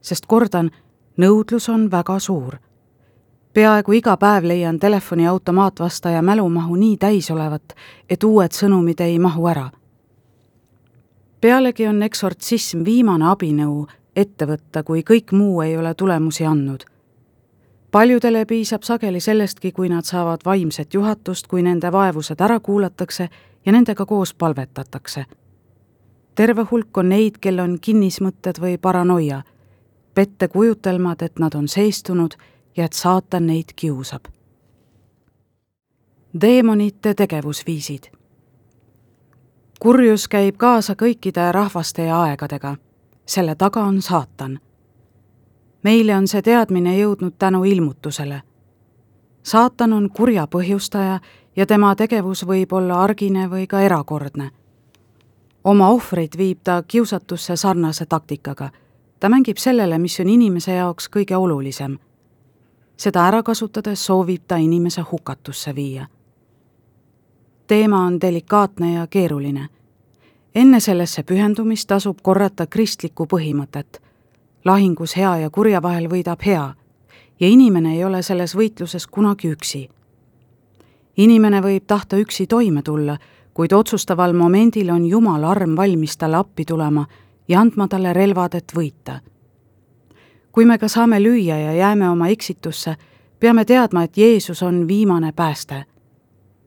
sest 0.00 0.26
kordan, 0.26 0.70
nõudlus 1.16 1.68
on 1.68 1.90
väga 1.90 2.18
suur. 2.18 2.56
peaaegu 3.52 3.92
iga 3.92 4.16
päev 4.16 4.44
leian 4.44 4.78
telefoni 4.78 5.26
automaatvastaja 5.26 6.22
mälumahu 6.22 6.76
nii 6.76 6.96
täis 6.96 7.30
olevat, 7.30 7.74
et 8.08 8.24
uued 8.24 8.50
sõnumid 8.52 9.00
ei 9.00 9.18
mahu 9.18 9.46
ära. 9.46 9.70
pealegi 11.40 11.86
on 11.86 12.02
eksortsism 12.02 12.84
viimane 12.84 13.24
abinõu 13.24 13.86
ette 14.16 14.46
võtta, 14.46 14.82
kui 14.82 15.02
kõik 15.02 15.32
muu 15.32 15.60
ei 15.60 15.76
ole 15.76 15.94
tulemusi 15.94 16.46
andnud 16.46 16.84
paljudele 17.90 18.44
piisab 18.44 18.82
sageli 18.82 19.20
sellestki, 19.20 19.72
kui 19.72 19.88
nad 19.88 20.04
saavad 20.04 20.40
vaimset 20.44 20.94
juhatust, 20.94 21.46
kui 21.46 21.62
nende 21.62 21.92
vaevused 21.92 22.40
ära 22.40 22.60
kuulatakse 22.60 23.28
ja 23.66 23.72
nendega 23.72 24.06
koos 24.06 24.34
palvetatakse. 24.34 25.24
terve 26.34 26.66
hulk 26.70 26.98
on 26.98 27.08
neid, 27.08 27.38
kel 27.40 27.58
on 27.58 27.78
kinnismõtted 27.80 28.60
või 28.60 28.78
paranoia, 28.78 29.42
pettekujutelmad, 30.14 31.22
et 31.22 31.38
nad 31.38 31.54
on 31.54 31.68
seestunud 31.68 32.34
ja 32.76 32.84
et 32.84 32.92
saatan 32.92 33.46
neid 33.46 33.72
kiusab. 33.76 34.24
teemonite 36.40 37.14
tegevusviisid 37.14 38.20
kurjus 39.80 40.28
käib 40.28 40.56
kaasa 40.56 40.94
kõikide 40.94 41.52
rahvaste 41.52 42.04
ja 42.04 42.22
aegadega, 42.22 42.76
selle 43.26 43.54
taga 43.54 43.80
on 43.80 44.02
saatan 44.02 44.60
meile 45.82 46.16
on 46.16 46.28
see 46.28 46.42
teadmine 46.42 46.96
jõudnud 46.98 47.34
tänu 47.38 47.64
ilmutusele. 47.64 48.42
saatan 49.42 49.92
on 49.92 50.10
kurja 50.10 50.46
põhjustaja 50.46 51.20
ja 51.56 51.66
tema 51.66 51.94
tegevus 51.96 52.46
võib 52.46 52.72
olla 52.72 53.02
argine 53.02 53.50
või 53.50 53.66
ka 53.66 53.80
erakordne. 53.80 54.50
oma 55.64 55.88
ohvreid 55.88 56.36
viib 56.36 56.58
ta 56.64 56.82
kiusatusse 56.82 57.56
sarnase 57.56 58.06
taktikaga. 58.06 58.70
ta 59.20 59.28
mängib 59.28 59.56
sellele, 59.56 59.98
mis 59.98 60.20
on 60.20 60.28
inimese 60.28 60.72
jaoks 60.72 61.08
kõige 61.08 61.36
olulisem. 61.36 61.98
seda 62.96 63.26
ära 63.26 63.42
kasutades 63.42 64.06
soovib 64.06 64.42
ta 64.48 64.56
inimese 64.56 65.00
hukatusse 65.00 65.74
viia. 65.74 66.06
teema 67.66 68.06
on 68.06 68.20
delikaatne 68.20 68.92
ja 68.92 69.06
keeruline. 69.06 69.68
enne 70.54 70.80
sellesse 70.80 71.22
pühendumist 71.22 71.86
tasub 71.86 72.18
korrata 72.22 72.66
kristlikku 72.66 73.26
põhimõtet 73.26 74.09
lahingus 74.64 75.16
hea 75.16 75.36
ja 75.36 75.50
kurja 75.50 75.82
vahel 75.82 76.08
võidab 76.08 76.44
hea 76.46 76.74
ja 77.40 77.48
inimene 77.48 77.94
ei 77.94 78.04
ole 78.04 78.22
selles 78.22 78.56
võitluses 78.56 79.06
kunagi 79.06 79.50
üksi. 79.50 79.88
inimene 81.16 81.60
võib 81.60 81.84
tahta 81.86 82.16
üksi 82.16 82.46
toime 82.46 82.82
tulla, 82.82 83.18
kuid 83.54 83.72
otsustaval 83.72 84.32
momendil 84.32 84.90
on 84.90 85.06
Jumala 85.06 85.50
arm 85.50 85.76
valmis 85.76 86.16
talle 86.16 86.36
appi 86.36 86.64
tulema 86.64 87.06
ja 87.48 87.60
andma 87.60 87.88
talle 87.88 88.12
relvad, 88.12 88.54
et 88.54 88.72
võita. 88.76 89.20
kui 90.52 90.64
me 90.64 90.78
ka 90.78 90.88
saame 90.88 91.20
lüüa 91.20 91.56
ja 91.56 91.72
jääme 91.72 92.10
oma 92.10 92.28
eksitusse, 92.28 92.96
peame 93.40 93.64
teadma, 93.64 94.02
et 94.02 94.16
Jeesus 94.16 94.62
on 94.62 94.88
viimane 94.88 95.32
pääste. 95.32 95.84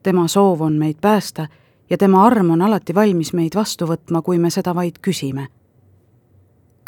tema 0.02 0.28
soov 0.28 0.60
on 0.60 0.72
meid 0.72 0.96
päästa 1.00 1.48
ja 1.90 1.98
tema 1.98 2.26
arm 2.26 2.50
on 2.50 2.62
alati 2.62 2.94
valmis 2.94 3.32
meid 3.32 3.54
vastu 3.54 3.86
võtma, 3.86 4.22
kui 4.22 4.38
me 4.38 4.50
seda 4.50 4.74
vaid 4.74 4.98
küsime. 5.02 5.48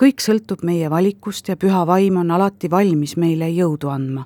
Kõik 0.03 0.21
sõltub 0.21 0.63
meie 0.63 0.91
valikust 0.91 1.49
ja 1.49 1.57
püha 1.57 1.87
vaim 1.87 2.17
on 2.17 2.31
alati 2.31 2.71
valmis 2.71 3.17
meile 3.17 3.49
jõudu 3.49 3.89
andma. 3.89 4.25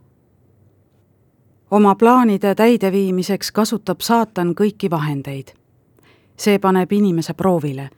oma 1.71 1.95
plaanide 1.95 2.55
täideviimiseks 2.55 3.53
kasutab 3.53 4.01
saatan 4.01 4.55
kõiki 4.55 4.91
vahendeid. 4.91 5.53
see 6.37 6.59
paneb 6.59 6.93
inimese 6.93 7.35
proovile 7.35 7.91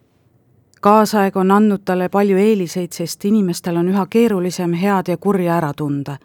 kaasaeg 0.83 1.37
on 1.37 1.51
andnud 1.51 1.85
talle 1.85 2.09
palju 2.09 2.37
eeliseid, 2.39 2.93
sest 2.93 3.25
inimestel 3.25 3.77
on 3.79 3.89
üha 3.93 4.07
keerulisem 4.11 4.75
head 4.75 5.09
ja 5.09 5.17
kurja 5.17 5.57
ära 5.57 5.73
tunda. 5.75 6.17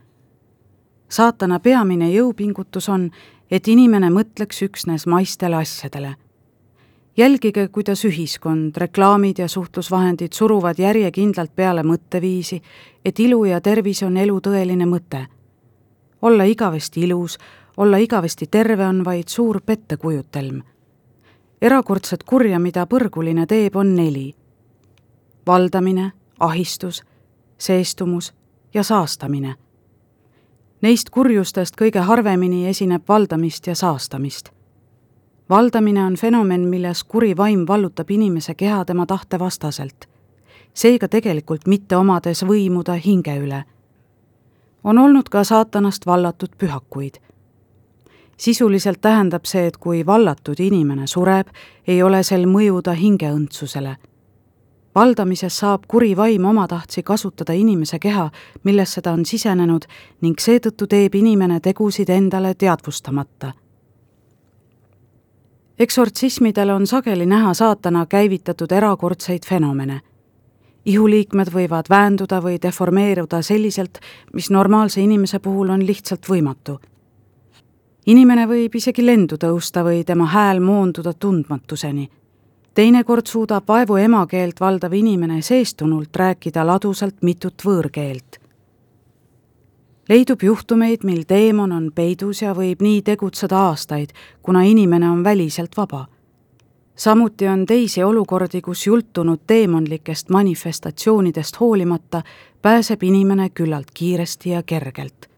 saatana 1.10 1.60
peamine 1.60 2.10
jõupingutus 2.12 2.90
on, 2.90 3.12
et 3.52 3.68
inimene 3.68 4.10
mõtleks 4.10 4.64
üksnes 4.66 5.06
maistele 5.08 5.56
asjadele. 5.56 6.16
Jälgige, 7.18 7.68
kuidas 7.68 8.06
ühiskond, 8.06 8.78
reklaamid 8.78 9.38
ja 9.38 9.48
suhtlusvahendid 9.48 10.34
suruvad 10.34 10.80
järjekindlalt 10.80 11.56
peale 11.56 11.84
mõtteviisi, 11.84 12.62
et 13.06 13.20
ilu 13.20 13.46
ja 13.46 13.62
tervis 13.62 14.04
on 14.04 14.18
elu 14.18 14.40
tõeline 14.40 14.86
mõte. 14.86 15.26
olla 16.22 16.44
igavesti 16.44 17.02
ilus, 17.02 17.38
olla 17.78 17.98
igavesti 17.98 18.48
terve 18.48 18.86
on 18.86 19.06
vaid 19.06 19.28
suur 19.28 19.62
pettekujutelm 19.62 20.62
erakordset 21.62 22.24
kurja, 22.24 22.60
mida 22.60 22.86
põrguline 22.86 23.46
teeb, 23.46 23.76
on 23.76 23.96
neli 23.96 24.36
valdamine, 25.48 26.12
ahistus, 26.40 27.04
seestumus 27.58 28.34
ja 28.74 28.84
saastamine. 28.84 29.56
Neist 30.82 31.10
kurjustest 31.10 31.78
kõige 31.80 32.04
harvemini 32.04 32.68
esineb 32.68 33.08
valdamist 33.08 33.68
ja 33.68 33.76
saastamist. 33.76 34.52
Valdamine 35.50 36.04
on 36.04 36.16
fenomen, 36.16 36.62
milles 36.62 37.04
kuri 37.04 37.38
vaim 37.38 37.66
vallutab 37.68 38.12
inimese 38.12 38.56
keha 38.56 38.86
tema 38.86 39.06
tahte 39.06 39.40
vastaselt, 39.40 40.06
seega 40.74 41.08
tegelikult 41.08 41.68
mitte 41.68 41.98
omades 41.98 42.44
võimu 42.46 42.84
ta 42.84 42.94
hinge 42.94 43.38
üle. 43.38 43.64
on 44.84 44.98
olnud 44.98 45.30
ka 45.30 45.44
saatanast 45.44 46.06
vallatud 46.06 46.50
pühakuid 46.58 47.18
sisuliselt 48.38 49.02
tähendab 49.02 49.46
see, 49.46 49.68
et 49.68 49.78
kui 49.78 50.06
vallatud 50.06 50.60
inimene 50.60 51.08
sureb, 51.08 51.48
ei 51.88 52.04
ole 52.04 52.24
sel 52.24 52.46
mõju 52.46 52.82
ta 52.82 52.94
hingeõndsusele 52.94 53.98
valdamises 54.98 55.58
saab 55.60 55.84
kuri 55.88 56.16
vaim 56.18 56.46
omatahtsi 56.46 57.04
kasutada 57.04 57.54
inimese 57.54 58.00
keha, 58.00 58.30
millesse 58.64 59.02
ta 59.02 59.12
on 59.14 59.26
sisenenud 59.26 59.86
ning 60.26 60.40
seetõttu 60.42 60.88
teeb 60.90 61.16
inimene 61.16 61.60
tegusid 61.60 62.10
endale 62.10 62.54
teadvustamata. 62.56 63.54
Eksortsismidel 65.80 66.70
on 66.70 66.88
sageli 66.88 67.26
näha 67.26 67.54
saatana 67.54 68.06
käivitatud 68.06 68.72
erakordseid 68.72 69.46
fenomene. 69.50 70.02
ihuliikmed 70.86 71.48
võivad 71.54 71.90
väänduda 71.90 72.42
või 72.42 72.58
deformeeruda 72.62 73.42
selliselt, 73.42 74.00
mis 74.34 74.50
normaalse 74.50 75.02
inimese 75.02 75.40
puhul 75.40 75.70
on 75.70 75.86
lihtsalt 75.86 76.30
võimatu 76.30 76.80
inimene 78.06 78.48
võib 78.48 78.76
isegi 78.76 79.06
lendu 79.06 79.36
tõusta 79.36 79.84
või 79.84 80.04
tema 80.04 80.26
hääl 80.26 80.60
moonduda 80.60 81.14
tundmatuseni 81.14 82.10
teinekord 82.78 83.26
suudab 83.26 83.66
vaevu 83.68 83.96
emakeelt 83.98 84.60
valdav 84.62 84.94
inimene 84.94 85.42
seestunult 85.42 86.16
rääkida 86.16 86.62
ladusalt 86.68 87.24
mitut 87.26 87.64
võõrkeelt. 87.66 88.38
Leidub 90.10 90.44
juhtumeid, 90.44 91.04
mil 91.04 91.24
teemon 91.28 91.72
on 91.72 91.92
peidus 91.96 92.42
ja 92.42 92.54
võib 92.56 92.82
nii 92.82 93.02
tegutseda 93.02 93.60
aastaid, 93.70 94.10
kuna 94.42 94.62
inimene 94.64 95.10
on 95.10 95.24
väliselt 95.24 95.78
vaba. 95.78 96.06
samuti 96.96 97.48
on 97.48 97.66
teisi 97.66 98.04
olukordi, 98.04 98.62
kus 98.62 98.88
jultunud 98.88 99.40
teemonlikest 99.48 100.30
manifestatsioonidest 100.30 101.60
hoolimata 101.60 102.22
pääseb 102.62 103.04
inimene 103.04 103.50
küllalt 103.50 103.92
kiiresti 103.94 104.50
ja 104.50 104.64
kergelt. 104.64 105.30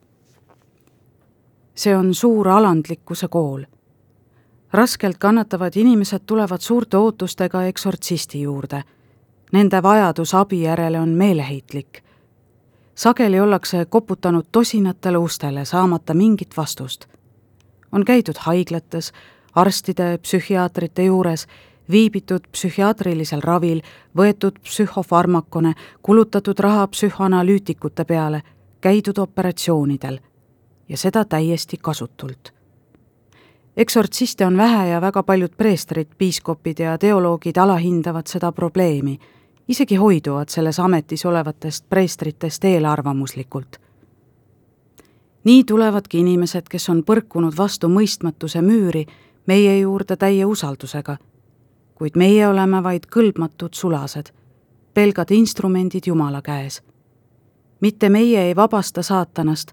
see 1.76 1.98
on 1.98 2.14
suur 2.14 2.48
alandlikkuse 2.48 3.28
kool 3.28 3.64
raskelt 4.72 5.18
kannatavad 5.18 5.74
inimesed 5.76 6.20
tulevad 6.26 6.62
suurte 6.62 6.98
ootustega 6.98 7.64
eksortsisti 7.64 8.42
juurde. 8.42 8.84
Nende 9.52 9.84
vajadus 9.84 10.36
abi 10.36 10.62
järele 10.62 11.00
on 11.00 11.10
meeleheitlik. 11.10 12.04
Sageli 13.00 13.40
ollakse 13.40 13.86
koputanud 13.86 14.46
tosinatele 14.52 15.18
ustele, 15.18 15.66
saamata 15.66 16.14
mingit 16.14 16.58
vastust. 16.58 17.06
on 17.92 18.06
käidud 18.06 18.38
haiglates, 18.38 19.14
arstide, 19.56 20.18
psühhiaatrite 20.18 21.04
juures, 21.04 21.48
viibitud 21.92 22.40
psühhiaatrilisel 22.52 23.42
ravil, 23.42 23.82
võetud 24.18 24.60
psühhofarmakone, 24.64 25.74
kulutatud 26.02 26.60
raha 26.60 26.88
psühhoanalüütikute 26.88 28.06
peale, 28.06 28.42
käidud 28.82 29.18
operatsioonidel. 29.18 30.20
Ja 30.90 30.98
seda 30.98 31.26
täiesti 31.26 31.78
kasutult. 31.82 32.54
Eksortsiste 33.78 34.46
on 34.46 34.58
vähe 34.58 34.88
ja 34.90 35.02
väga 35.02 35.24
paljud 35.24 35.56
preestrid, 35.58 36.08
piiskopid 36.18 36.80
ja 36.80 36.98
teoloogid 36.98 37.58
alahindavad 37.58 38.28
seda 38.28 38.52
probleemi, 38.52 39.20
isegi 39.70 39.96
hoiduvad 39.96 40.50
selles 40.50 40.80
ametis 40.80 41.26
olevatest 41.26 41.86
preestritest 41.90 42.64
eelarvamuslikult. 42.66 43.78
nii 45.44 45.64
tulevadki 45.64 46.20
inimesed, 46.20 46.68
kes 46.70 46.90
on 46.90 47.04
põrkunud 47.04 47.58
vastu 47.58 47.88
mõistmatuse 47.88 48.62
müüri, 48.62 49.06
meie 49.46 49.80
juurde 49.80 50.18
täie 50.18 50.46
usaldusega. 50.46 51.18
kuid 51.96 52.18
meie 52.18 52.48
oleme 52.48 52.84
vaid 52.84 53.06
kõlbmatud 53.16 53.74
sulased, 53.74 54.34
pelgad 54.94 55.32
instrumendid 55.32 56.08
Jumala 56.08 56.42
käes. 56.42 56.82
mitte 57.82 58.10
meie 58.10 58.48
ei 58.48 58.56
vabasta 58.56 59.04
saatanast, 59.04 59.72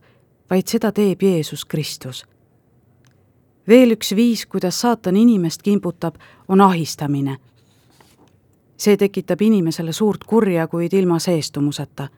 vaid 0.51 0.67
seda 0.69 0.93
teeb 0.93 1.23
Jeesus 1.23 1.65
Kristus 1.65 2.27
veel 3.69 3.97
üks 3.97 4.15
viis, 4.17 4.47
kuidas 4.47 4.81
saatan 4.81 5.17
inimest 5.17 5.63
kimbutab, 5.63 6.15
on 6.49 6.61
ahistamine. 6.61 7.37
See 8.77 8.97
tekitab 8.97 9.41
inimesele 9.41 9.93
suurt 9.93 10.25
kurja, 10.25 10.67
kuid 10.67 10.93
ilma 10.93 11.19
seestumuseta. 11.19 12.09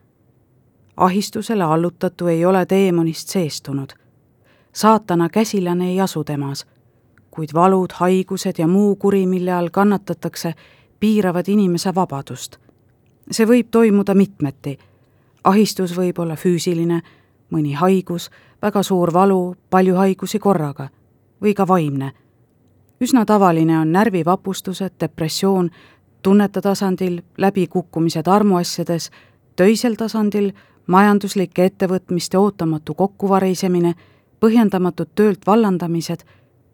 ahistusele 0.97 1.63
allutatu 1.63 2.27
ei 2.27 2.45
ole 2.45 2.65
teemonist 2.65 3.27
seestunud. 3.27 3.89
saatana 4.73 5.29
käsilane 5.29 5.89
ei 5.89 6.01
asu 6.01 6.23
temas, 6.23 6.67
kuid 7.31 7.49
valud, 7.53 7.89
haigused 7.93 8.53
ja 8.57 8.67
muu 8.67 8.95
kuri, 8.95 9.25
mille 9.25 9.53
all 9.53 9.69
kannatatakse, 9.69 10.53
piiravad 10.99 11.47
inimese 11.47 11.95
vabadust. 11.95 12.57
see 13.31 13.45
võib 13.45 13.67
toimuda 13.71 14.15
mitmeti. 14.15 14.79
ahistus 15.43 15.97
võib 15.97 16.19
olla 16.19 16.35
füüsiline, 16.35 17.01
mõni 17.51 17.73
haigus, 17.73 18.29
väga 18.61 18.83
suur 18.83 19.13
valu, 19.13 19.55
palju 19.69 19.95
haigusi 19.95 20.39
korraga 20.39 20.89
või 21.41 21.53
ka 21.53 21.67
vaimne. 21.67 22.11
üsna 23.01 23.25
tavaline 23.25 23.79
on 23.79 23.91
närvivapustused, 23.91 24.91
depressioon, 24.99 25.69
tunnete 26.21 26.61
tasandil, 26.61 27.21
läbikukkumised 27.37 28.27
armuasjades, 28.27 29.11
töisel 29.55 29.95
tasandil 29.95 30.51
majanduslike 30.87 31.65
ettevõtmiste 31.65 32.37
ootamatu 32.37 32.93
kokkuvarisemine, 32.93 33.93
põhjendamatud 34.39 35.11
töölt 35.15 35.47
vallandamised, 35.47 36.25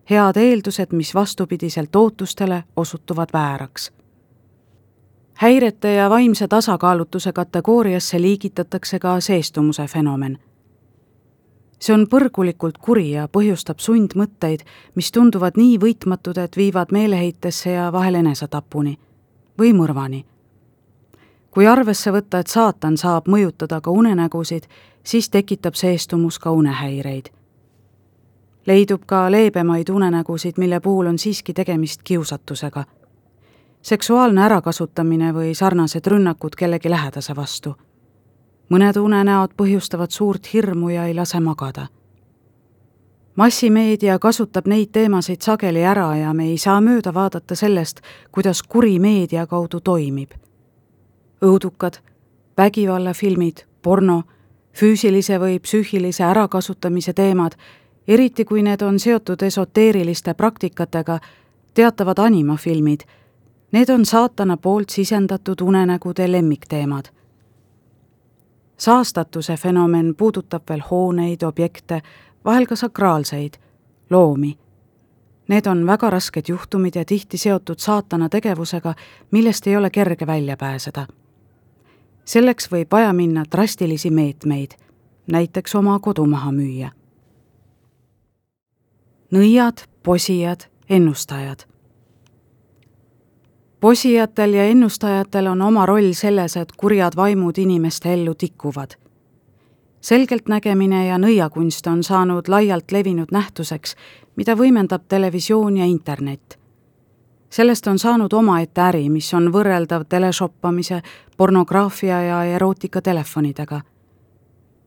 head 0.09 0.37
eeldused, 0.37 0.93
mis 0.93 1.15
vastupidiselt 1.15 1.95
ootustele 1.95 2.63
osutuvad 2.75 3.29
vääraks. 3.33 3.91
häirete 5.35 5.93
ja 5.93 6.09
vaimse 6.09 6.47
tasakaalutuse 6.47 7.33
kategooriasse 7.33 8.21
liigitatakse 8.21 8.99
ka 8.99 9.19
seestumuse 9.19 9.87
fenomen 9.87 10.37
see 11.79 11.93
on 11.93 12.07
põrgulikult 12.07 12.77
kuri 12.77 13.11
ja 13.11 13.27
põhjustab 13.27 13.79
sundmõtteid, 13.79 14.63
mis 14.95 15.11
tunduvad 15.11 15.57
nii 15.57 15.77
võitmatud, 15.77 16.37
et 16.37 16.57
viivad 16.57 16.91
meeleheitesse 16.91 17.71
ja 17.71 17.91
vahel 17.91 18.15
enesetapuni 18.15 18.97
või 19.59 19.73
mõrvani. 19.73 20.25
kui 21.51 21.67
arvesse 21.67 22.11
võtta, 22.11 22.39
et 22.39 22.47
saatan 22.47 22.97
saab 22.97 23.27
mõjutada 23.27 23.81
ka 23.81 23.91
unenägusid, 23.91 24.63
siis 25.03 25.29
tekitab 25.29 25.73
seestumus 25.73 26.39
ka 26.39 26.51
unehäireid. 26.51 27.25
leidub 28.65 29.01
ka 29.05 29.31
leebemaid 29.31 29.89
unenägusid, 29.89 30.53
mille 30.57 30.79
puhul 30.79 31.05
on 31.05 31.17
siiski 31.19 31.53
tegemist 31.53 32.03
kiusatusega. 32.03 32.83
seksuaalne 33.81 34.41
ärakasutamine 34.41 35.33
või 35.33 35.55
sarnased 35.55 36.07
rünnakud 36.07 36.55
kellegi 36.55 36.89
lähedase 36.89 37.35
vastu 37.35 37.75
mõned 38.69 38.97
unenäod 38.97 39.53
põhjustavad 39.57 40.11
suurt 40.11 40.53
hirmu 40.53 40.89
ja 40.89 41.05
ei 41.05 41.13
lase 41.13 41.39
magada. 41.39 41.87
Massimeedia 43.35 44.19
kasutab 44.19 44.67
neid 44.67 44.89
teemasid 44.91 45.41
sageli 45.41 45.83
ära 45.83 46.15
ja 46.15 46.33
me 46.33 46.45
ei 46.45 46.57
saa 46.57 46.81
mööda 46.81 47.13
vaadata 47.13 47.55
sellest, 47.55 48.01
kuidas 48.31 48.63
kuri 48.63 48.99
meedia 48.99 49.47
kaudu 49.47 49.79
toimib. 49.79 50.31
õudukad, 51.41 51.99
vägivallafilmid, 52.57 53.57
porno, 53.81 54.23
füüsilise 54.73 55.39
või 55.39 55.59
psüühilise 55.59 56.23
ärakasutamise 56.23 57.13
teemad, 57.13 57.51
eriti 58.07 58.45
kui 58.45 58.63
need 58.63 58.81
on 58.81 58.99
seotud 58.99 59.41
esoteeriliste 59.41 60.33
praktikatega, 60.33 61.19
teatavad 61.73 62.17
animafilmid. 62.17 63.01
Need 63.71 63.89
on 63.89 64.05
saatana 64.05 64.57
poolt 64.57 64.89
sisendatud 64.89 65.61
unenägude 65.61 66.31
lemmikteemad. 66.31 67.05
saastatuse 68.77 69.57
fenomen 69.57 70.15
puudutab 70.15 70.63
veel 70.69 70.81
hooneid, 70.91 71.43
objekte, 71.43 72.01
vahel 72.45 72.65
ka 72.65 72.75
sakraalseid 72.75 73.53
loomi. 74.09 74.57
Need 75.47 75.65
on 75.65 75.87
väga 75.87 76.09
rasked 76.09 76.43
juhtumid 76.47 76.95
ja 76.95 77.05
tihti 77.05 77.37
seotud 77.37 77.79
saatana 77.79 78.29
tegevusega, 78.29 78.93
millest 79.31 79.67
ei 79.67 79.77
ole 79.77 79.89
kerge 79.89 80.27
välja 80.27 80.57
pääseda. 80.57 81.07
selleks 82.25 82.71
võib 82.71 82.87
vaja 82.91 83.13
minna 83.13 83.43
drastilisi 83.51 84.09
meetmeid, 84.09 84.71
näiteks 85.31 85.75
oma 85.75 85.99
kodu 85.99 86.25
maha 86.25 86.51
müüa. 86.51 86.89
nõiad, 89.31 89.85
posijad, 90.03 90.59
ennustajad 90.89 91.65
posijatel 93.79 94.53
ja 94.53 94.63
ennustajatel 94.63 95.47
on 95.47 95.61
oma 95.61 95.85
roll 95.85 96.13
selles, 96.13 96.57
et 96.57 96.71
kurjad 96.77 97.15
vaimud 97.15 97.57
inimeste 97.57 98.13
ellu 98.13 98.35
tikuvad 98.35 99.04
selgeltnägemine 100.05 101.07
ja 101.07 101.17
nõiakunst 101.17 101.87
on 101.89 102.03
saanud 102.03 102.47
laialt 102.47 102.91
levinud 102.93 103.31
nähtuseks, 103.33 103.95
mida 104.37 104.53
võimendab 104.53 105.07
televisioon 105.09 105.77
ja 105.77 105.85
internet. 105.85 106.59
sellest 107.49 107.87
on 107.87 107.99
saanud 107.99 108.33
omaette 108.33 108.81
äri, 108.81 109.09
mis 109.09 109.33
on 109.33 109.49
võrreldav 109.53 110.05
teleshoppamise, 110.09 111.01
pornograafia 111.37 112.21
ja 112.21 112.43
erootikatelefonidega. 112.43 113.81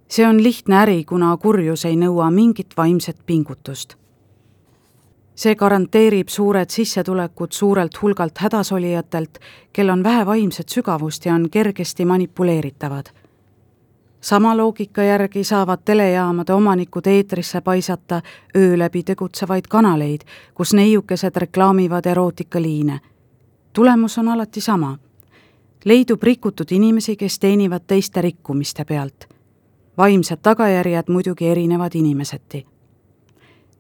see 0.09 0.27
on 0.27 0.43
lihtne 0.43 0.77
äri, 0.77 1.05
kuna 1.05 1.37
kurjus 1.37 1.85
ei 1.85 1.97
nõua 1.97 2.31
mingit 2.31 2.77
vaimset 2.77 3.17
pingutust. 3.27 3.97
see 5.35 5.55
garanteerib 5.55 6.29
suured 6.29 6.71
sissetulekud 6.71 7.53
suurelt 7.53 8.03
hulgalt 8.03 8.39
hädasolijatelt, 8.39 9.39
kel 9.73 9.91
on 9.91 10.03
vähe 10.03 10.27
vaimset 10.27 10.69
sügavust 10.69 11.27
ja 11.27 11.35
on 11.35 11.51
kergesti 11.51 12.05
manipuleeritavad 12.05 13.18
sama 14.29 14.57
loogika 14.57 15.03
järgi 15.03 15.45
saavad 15.45 15.79
telejaamade 15.85 16.53
omanikud 16.53 17.07
eetrisse 17.07 17.61
paisata 17.61 18.23
öö 18.57 18.79
läbi 18.79 19.03
tegutsevaid 19.03 19.65
kanaleid, 19.69 20.21
kus 20.55 20.75
neiukesed 20.75 21.37
reklaamivad 21.37 22.05
erootikaliine. 22.07 23.01
tulemus 23.73 24.19
on 24.19 24.29
alati 24.29 24.61
sama. 24.61 24.99
leidub 25.85 26.23
rikutud 26.23 26.67
inimesi, 26.71 27.17
kes 27.17 27.39
teenivad 27.39 27.81
teiste 27.87 28.23
rikkumiste 28.23 28.85
pealt. 28.85 29.29
vaimsed 29.99 30.39
tagajärjed 30.43 31.09
muidugi 31.09 31.49
erinevad 31.49 31.95
inimeseti. 31.95 32.67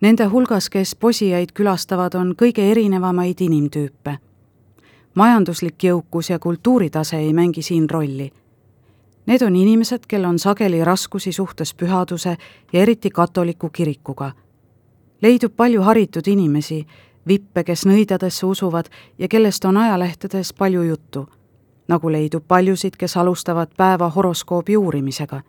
Nende 0.01 0.25
hulgas, 0.25 0.71
kes 0.71 0.97
posijaid 0.97 1.49
külastavad, 1.55 2.15
on 2.15 2.35
kõige 2.43 2.71
erinevamaid 2.71 3.41
inimtüüpe. 3.41 4.19
majanduslik 5.15 5.85
jõukus 5.85 6.31
ja 6.31 6.39
kultuuritase 6.39 7.17
ei 7.17 7.33
mängi 7.33 7.63
siin 7.63 7.91
rolli 7.91 8.33
Need 9.29 9.43
on 9.43 9.57
inimesed, 9.57 10.07
kel 10.09 10.25
on 10.25 10.39
sageli 10.39 10.85
raskusi 10.85 11.33
suhtes 11.33 11.75
pühaduse 11.75 12.37
ja 12.73 12.81
eriti 12.81 13.11
katoliku 13.11 13.69
kirikuga. 13.69 14.33
leidub 15.23 15.53
palju 15.57 15.83
haritud 15.83 16.27
inimesi, 16.27 16.87
vippe, 17.27 17.65
kes 17.65 17.85
nõidadesse 17.87 18.47
usuvad 18.47 18.89
ja 19.19 19.29
kellest 19.29 19.65
on 19.65 19.77
ajalehtedes 19.77 20.53
palju 20.53 20.83
juttu. 20.83 21.29
nagu 21.89 22.13
leidub 22.13 22.45
paljusid, 22.49 22.97
kes 22.97 23.17
alustavad 23.17 23.69
päeva 23.77 24.09
horoskoobi 24.09 24.77
uurimisega. 24.77 25.43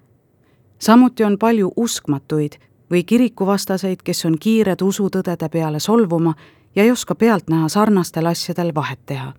samuti 0.79 1.23
on 1.23 1.37
palju 1.37 1.71
uskmatuid 1.75 2.59
või 2.91 3.03
kirikuvastaseid, 3.03 4.03
kes 4.03 4.25
on 4.25 4.39
kiired 4.39 4.81
usutõdede 4.81 5.49
peale 5.49 5.79
solvuma 5.79 6.33
ja 6.75 6.83
ei 6.83 6.91
oska 6.91 7.15
pealtnäha 7.15 7.69
sarnastel 7.69 8.25
asjadel 8.25 8.75
vahet 8.75 8.99
teha 9.05 9.33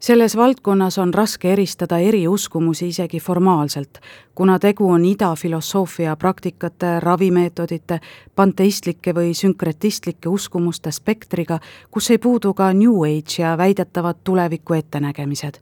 selles 0.00 0.36
valdkonnas 0.36 0.98
on 0.98 1.14
raske 1.14 1.52
eristada 1.52 1.98
eri 1.98 2.28
uskumusi 2.28 2.88
isegi 2.88 3.20
formaalselt, 3.20 3.98
kuna 4.34 4.58
tegu 4.58 4.90
on 4.90 5.04
ida 5.04 5.34
filosoofia 5.34 6.16
praktikate, 6.16 7.00
ravimeetodite, 7.00 8.00
panteistlike 8.34 9.14
või 9.14 9.34
sünkretistlike 9.34 10.28
uskumuste 10.28 10.90
spektriga, 10.90 11.58
kus 11.90 12.10
ei 12.10 12.18
puudu 12.18 12.54
ka 12.54 12.72
New 12.72 13.02
Age 13.02 13.42
ja 13.42 13.56
väidetavad 13.58 14.16
tuleviku 14.24 14.74
ettenägemised. 14.74 15.60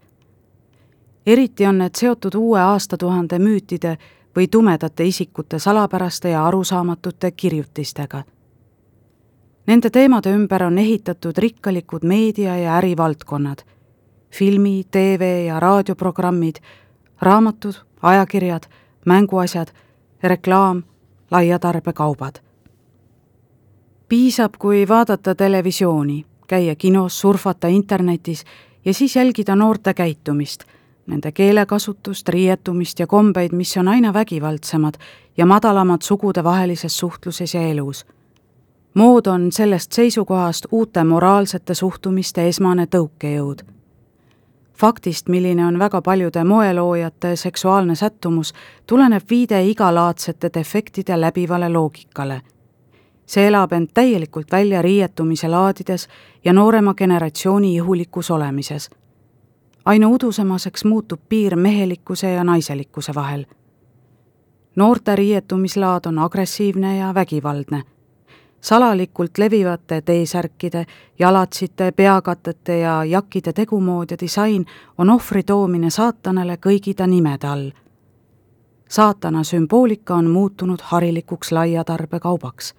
eriti 1.27 1.66
on 1.66 1.79
need 1.79 1.94
seotud 1.94 2.35
uue 2.35 2.61
aastatuhande 2.61 3.38
müütide 3.38 3.96
või 4.37 4.49
tumedate 4.49 5.05
isikute 5.05 5.59
salapäraste 5.59 6.29
ja 6.29 6.46
arusaamatute 6.46 7.31
kirjutistega 7.31 8.22
Nende 9.66 9.90
teemade 9.90 10.31
ümber 10.31 10.62
on 10.62 10.79
ehitatud 10.79 11.38
rikkalikud 11.38 12.05
meedia- 12.05 12.57
ja 12.57 12.77
ärivaldkonnad 12.77 13.64
filmi, 14.38 14.85
tv 14.90 15.46
ja 15.46 15.61
raadioprogrammid, 15.61 16.57
raamatud, 17.20 17.75
ajakirjad, 18.03 18.62
mänguasjad, 19.07 19.68
reklaam, 20.22 20.83
laiatarbekaubad. 21.31 22.35
piisab, 24.09 24.53
kui 24.59 24.88
vaadata 24.88 25.35
televisiooni, 25.35 26.25
käia 26.46 26.75
kinos, 26.75 27.20
surfata 27.20 27.68
internetis 27.68 28.44
ja 28.85 28.94
siis 28.94 29.16
jälgida 29.16 29.57
noorte 29.57 29.94
käitumist, 29.94 30.64
nende 31.07 31.33
keelekasutust, 31.33 32.29
riietumist 32.29 32.99
ja 32.99 33.07
kombeid, 33.07 33.53
mis 33.53 33.77
on 33.77 33.88
aina 33.88 34.12
vägivaldsemad 34.12 34.94
ja 35.37 35.46
madalamad 35.46 36.03
sugudevahelises 36.03 36.99
suhtluses 36.99 37.55
ja 37.55 37.62
elus 37.62 38.07
mood 38.94 39.27
on 39.27 39.53
sellest 39.53 39.92
seisukohast 39.92 40.66
uute 40.72 41.05
moraalsete 41.05 41.75
suhtumiste 41.75 42.49
esmane 42.49 42.87
tõukejõud 42.96 43.76
faktist, 44.77 45.29
milline 45.29 45.67
on 45.67 45.79
väga 45.79 46.03
paljude 46.03 46.45
moeloojate 46.45 47.37
seksuaalne 47.37 47.95
sättumus, 47.95 48.53
tuleneb 48.87 49.23
viide 49.31 49.65
igalaadsete 49.65 50.51
defektide 50.55 51.21
läbivale 51.21 51.69
loogikale. 51.69 52.43
see 53.27 53.47
elab 53.47 53.73
end 53.73 53.89
täielikult 53.95 54.53
välja 54.53 54.83
riietumise 54.83 55.49
laadides 55.49 56.09
ja 56.45 56.53
noorema 56.53 56.95
generatsiooni 56.95 57.75
ihulikus 57.75 58.31
olemises. 58.31 58.91
aina 59.85 60.09
udusemaseks 60.09 60.85
muutub 60.85 61.21
piir 61.29 61.57
mehelikkuse 61.57 62.31
ja 62.31 62.45
naiselikkuse 62.45 63.15
vahel. 63.15 63.45
noorte 64.77 65.17
riietumislaad 65.17 66.07
on 66.07 66.19
agressiivne 66.19 66.99
ja 66.99 67.15
vägivaldne 67.15 67.83
salalikult 68.67 69.39
levivate 69.39 70.01
T-särkide, 70.01 70.85
jalatsite, 71.19 71.93
peakatete 71.93 72.79
ja 72.79 73.05
jakkide 73.05 73.53
tegumood 73.53 74.11
ja 74.11 74.17
disain 74.21 74.67
on 74.99 75.11
ohvri 75.11 75.43
toomine 75.43 75.91
saatanale 75.91 76.59
kõigi 76.67 76.95
ta 76.95 77.07
nimede 77.07 77.47
all. 77.47 77.71
saatana 78.89 79.43
sümboolika 79.45 80.15
on 80.15 80.31
muutunud 80.31 80.81
harilikuks 80.83 81.53
laiatarbekaubaks. 81.53 82.75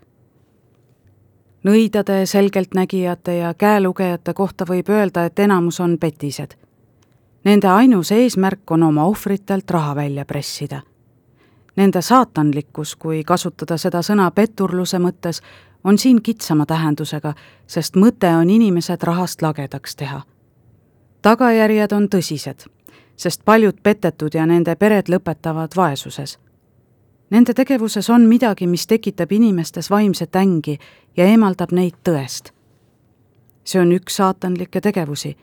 nõidade, 1.63 2.25
selgeltnägijate 2.25 3.37
ja 3.37 3.53
käelugejate 3.53 4.33
kohta 4.33 4.65
võib 4.65 4.89
öelda, 4.89 5.25
et 5.25 5.39
enamus 5.39 5.79
on 5.79 5.97
petised. 5.97 6.57
Nende 7.43 7.67
ainus 7.67 8.11
eesmärk 8.11 8.71
on 8.71 8.83
oma 8.83 9.05
ohvritelt 9.05 9.71
raha 9.71 9.95
välja 9.95 10.25
pressida 10.25 10.81
Nende 11.77 12.01
saatanlikkus, 12.01 12.95
kui 12.95 13.19
kasutada 13.23 13.75
seda 13.77 13.99
sõna 14.01 14.31
petturluse 14.33 14.97
mõttes, 14.97 15.43
on 15.83 15.97
siin 15.97 16.21
kitsama 16.21 16.65
tähendusega, 16.65 17.33
sest 17.67 17.95
mõte 17.95 18.29
on 18.35 18.49
inimesed 18.49 19.03
rahast 19.03 19.41
lagedaks 19.41 19.95
teha. 19.95 20.21
tagajärjed 21.21 21.91
on 21.91 22.07
tõsised, 22.15 22.67
sest 23.15 23.41
paljud 23.45 23.77
petetud 23.83 24.33
ja 24.33 24.45
nende 24.45 24.75
pered 24.75 25.09
lõpetavad 25.09 25.75
vaesuses. 25.75 26.39
Nende 27.29 27.53
tegevuses 27.53 28.09
on 28.09 28.21
midagi, 28.21 28.67
mis 28.67 28.87
tekitab 28.87 29.31
inimestes 29.31 29.89
vaimset 29.89 30.35
ängi 30.35 30.77
ja 31.17 31.25
eemaldab 31.25 31.71
neid 31.71 31.95
tõest. 32.09 32.51
see 33.63 33.81
on 33.81 33.91
üks 33.91 34.15
saatanlikke 34.15 34.81
tegevusi, 34.81 35.37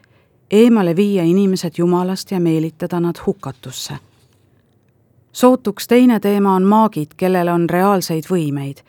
eemale 0.51 0.97
viia 0.97 1.23
inimesed 1.23 1.73
Jumalast 1.79 2.31
ja 2.31 2.40
meelitada 2.40 3.01
nad 3.01 3.16
hukatusse 3.27 3.99
sootuks 5.35 5.87
teine 5.88 6.20
teema 6.20 6.55
on 6.55 6.62
maagid, 6.62 7.07
kellel 7.16 7.49
on 7.49 7.70
reaalseid 7.70 8.25
võimeid 8.31 8.85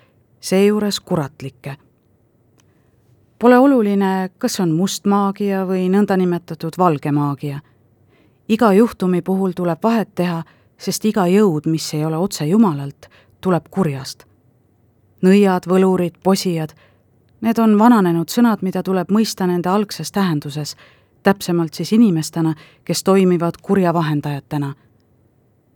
seejuures 0.45 0.99
kuratlikke. 0.99 1.75
Pole 3.39 3.58
oluline, 3.58 4.29
kas 4.38 4.60
on 4.60 4.71
must 4.71 5.05
maagia 5.05 5.65
või 5.65 5.88
nõndanimetatud 5.89 6.77
valge 6.77 7.12
maagia. 7.12 7.60
iga 8.49 8.73
juhtumi 8.73 9.21
puhul 9.21 9.51
tuleb 9.51 9.79
vahet 9.84 10.15
teha, 10.15 10.43
sest 10.77 11.05
iga 11.05 11.25
jõud, 11.27 11.65
mis 11.65 11.93
ei 11.93 12.05
ole 12.05 12.17
otse 12.17 12.45
Jumalalt, 12.45 13.10
tuleb 13.41 13.63
kurjast. 13.71 14.25
nõiad, 15.21 15.65
võlurid, 15.67 16.13
posijad, 16.23 16.73
need 17.41 17.60
on 17.60 17.79
vananenud 17.79 18.29
sõnad, 18.29 18.62
mida 18.62 18.84
tuleb 18.84 19.12
mõista 19.12 19.47
nende 19.47 19.69
algses 19.69 20.12
tähenduses, 20.12 20.75
täpsemalt 21.23 21.73
siis 21.73 21.91
inimestena, 21.91 22.53
kes 22.84 23.03
toimivad 23.03 23.58
kurja 23.62 23.93
vahendajatena 23.93 24.75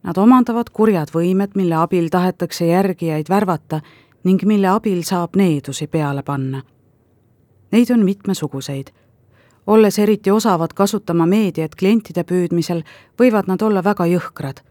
Nad 0.04 0.18
omandavad 0.18 0.70
kurjad 0.72 1.12
võimed, 1.12 1.58
mille 1.60 1.76
abil 1.76 2.08
tahetakse 2.12 2.70
järgijaid 2.70 3.28
värvata 3.30 3.82
ning 4.24 4.44
mille 4.46 4.68
abil 4.68 5.02
saab 5.04 5.36
needusi 5.36 5.88
peale 5.88 6.24
panna. 6.24 6.62
Neid 7.72 7.90
on 7.90 8.06
mitmesuguseid. 8.06 8.88
olles 9.68 10.00
eriti 10.00 10.32
osavad 10.32 10.74
kasutama 10.74 11.26
meediat 11.26 11.76
klientide 11.76 12.24
püüdmisel, 12.24 12.84
võivad 13.22 13.48
nad 13.48 13.62
olla 13.62 13.84
väga 13.84 14.06
jõhkrad. 14.06 14.62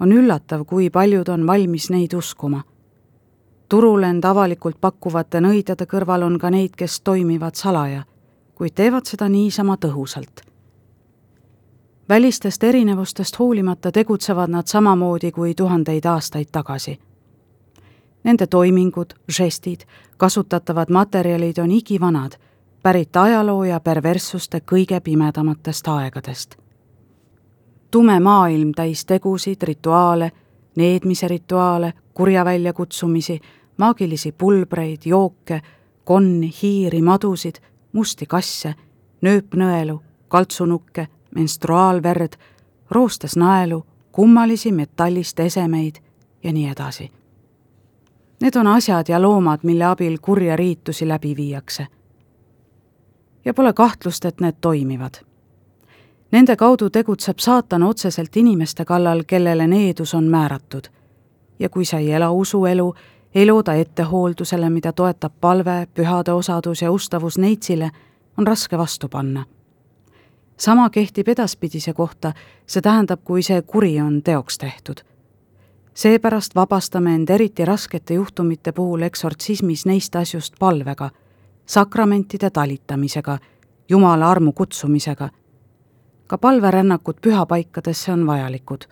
on 0.00 0.12
üllatav, 0.12 0.64
kui 0.64 0.90
paljud 0.90 1.28
on 1.28 1.46
valmis 1.46 1.90
neid 1.90 2.14
uskuma 2.14 2.62
turul 3.74 4.02
end 4.02 4.24
avalikult 4.24 4.76
pakkuvate 4.80 5.40
nõidade 5.40 5.86
kõrval 5.90 6.22
on 6.22 6.38
ka 6.38 6.50
neid, 6.54 6.76
kes 6.78 7.00
toimivad 7.00 7.56
salaja, 7.58 8.04
kuid 8.54 8.74
teevad 8.74 9.08
seda 9.10 9.28
niisama 9.28 9.76
tõhusalt. 9.76 10.44
välistest 12.08 12.64
erinevustest 12.64 13.38
hoolimata 13.38 13.92
tegutsevad 13.92 14.50
nad 14.50 14.66
samamoodi 14.66 15.32
kui 15.32 15.54
tuhandeid 15.54 16.06
aastaid 16.06 16.48
tagasi. 16.52 16.98
Nende 18.24 18.46
toimingud, 18.46 19.14
žestid, 19.28 19.80
kasutatavad 20.16 20.90
materjalid 20.90 21.58
on 21.58 21.70
igivanad, 21.70 22.32
pärit 22.82 23.16
ajaloo 23.16 23.64
ja 23.64 23.80
perverssuste 23.80 24.60
kõige 24.60 25.00
pimedamatest 25.00 25.88
aegadest. 25.88 26.56
tume 27.90 28.20
maailm 28.20 28.72
täis 28.72 29.04
tegusid, 29.04 29.62
rituaale 29.62 30.32
needmise 30.76 31.28
rituaale, 31.28 31.92
kurja 32.14 32.44
väljakutsumisi, 32.44 33.40
maagilisi 33.76 34.32
pulbreid, 34.32 34.98
jooke, 35.04 35.60
konni, 36.04 36.52
hiiri, 36.62 37.02
madusid, 37.02 37.54
musti 37.92 38.26
kasse, 38.26 38.74
nööpnõelu, 39.22 40.00
kaltsunukke, 40.28 41.08
menstruaalverd, 41.34 42.36
roostes 42.90 43.36
naelu, 43.36 43.84
kummalisi 44.12 44.72
metallist 44.72 45.40
esemeid 45.40 45.96
ja 46.44 46.52
nii 46.52 46.68
edasi. 46.68 47.10
Need 48.44 48.56
on 48.60 48.66
asjad 48.66 49.08
ja 49.08 49.22
loomad, 49.22 49.60
mille 49.62 49.84
abil 49.84 50.18
kurja 50.22 50.56
riitusi 50.56 51.08
läbi 51.08 51.36
viiakse. 51.36 51.86
ja 53.44 53.54
pole 53.54 53.72
kahtlust, 53.72 54.24
et 54.24 54.40
need 54.40 54.54
toimivad 54.60 55.24
Nende 56.34 56.56
kaudu 56.56 56.90
tegutseb 56.90 57.38
saatan 57.38 57.82
otseselt 57.82 58.36
inimeste 58.36 58.84
kallal, 58.84 59.22
kellele 59.26 59.66
needus 59.66 60.14
on 60.14 60.24
määratud. 60.24 60.84
ja 61.58 61.68
kui 61.68 61.84
sa 61.84 61.98
ei 61.98 62.12
ela 62.12 62.30
usuelu, 62.30 62.94
ei 63.34 63.46
looda 63.46 63.74
ettehooldusele, 63.74 64.70
mida 64.70 64.92
toetab 64.92 65.32
palve, 65.40 65.86
pühade 65.94 66.32
osadus 66.32 66.82
ja 66.82 66.90
ustavus 66.92 67.38
neitsile, 67.38 67.90
on 68.38 68.46
raske 68.46 68.78
vastu 68.78 69.08
panna. 69.08 69.44
sama 70.56 70.90
kehtib 70.90 71.28
edaspidise 71.28 71.92
kohta, 71.92 72.32
see 72.66 72.82
tähendab, 72.82 73.20
kui 73.24 73.42
see 73.42 73.62
kuri 73.62 74.00
on 74.00 74.22
teoks 74.22 74.58
tehtud. 74.58 75.13
Seepärast 75.94 76.54
vabastame 76.54 77.14
end 77.14 77.30
eriti 77.30 77.64
raskete 77.64 78.14
juhtumite 78.14 78.72
puhul 78.72 79.02
eksortsismis 79.02 79.86
neist 79.86 80.16
asjust 80.16 80.54
palvega, 80.58 81.10
sakramentide 81.66 82.50
talitamisega, 82.50 83.38
Jumala 83.88 84.30
armu 84.30 84.52
kutsumisega 84.52 85.28
ka 86.26 86.38
palverännakud 86.38 87.14
pühapaikadesse 87.20 88.12
on 88.12 88.26
vajalikud. 88.26 88.84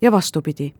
ja 0.00 0.12
vastupidi, 0.12 0.74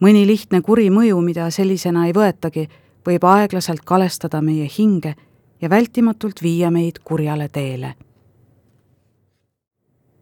mõni 0.00 0.26
lihtne 0.26 0.60
kuri 0.60 0.90
mõju, 0.90 1.20
mida 1.20 1.50
sellisena 1.50 2.06
ei 2.06 2.12
võetagi, 2.12 2.68
võib 3.06 3.24
aeglaselt 3.24 3.80
kalestada 3.84 4.42
meie 4.42 4.68
hinge 4.78 5.14
ja 5.62 5.70
vältimatult 5.70 6.42
viia 6.42 6.70
meid 6.70 6.98
kurjale 7.04 7.48
teele. 7.48 7.94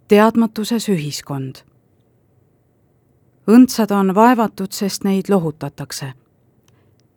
teadmatuses 0.09 0.89
ühiskond. 0.89 1.57
Õndsad 3.49 3.91
on 3.91 4.15
vaevatud, 4.15 4.73
sest 4.73 5.05
neid 5.05 5.29
lohutatakse. 5.29 6.13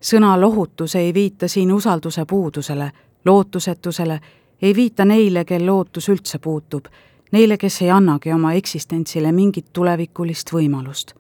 sõna 0.01 0.41
lohutus 0.41 0.95
ei 0.95 1.13
viita 1.13 1.47
siin 1.47 1.71
usalduse 1.71 2.25
puudusele, 2.25 2.91
lootusetusele, 3.25 4.19
ei 4.61 4.75
viita 4.75 5.05
neile, 5.05 5.45
kel 5.45 5.65
lootus 5.65 6.09
üldse 6.09 6.39
puutub 6.39 6.85
neile, 7.31 7.57
kes 7.57 7.81
ei 7.81 7.89
annagi 7.91 8.33
oma 8.33 8.53
eksistentsile 8.53 9.31
mingit 9.31 9.73
tulevikulist 9.73 10.53
võimalust. 10.53 11.13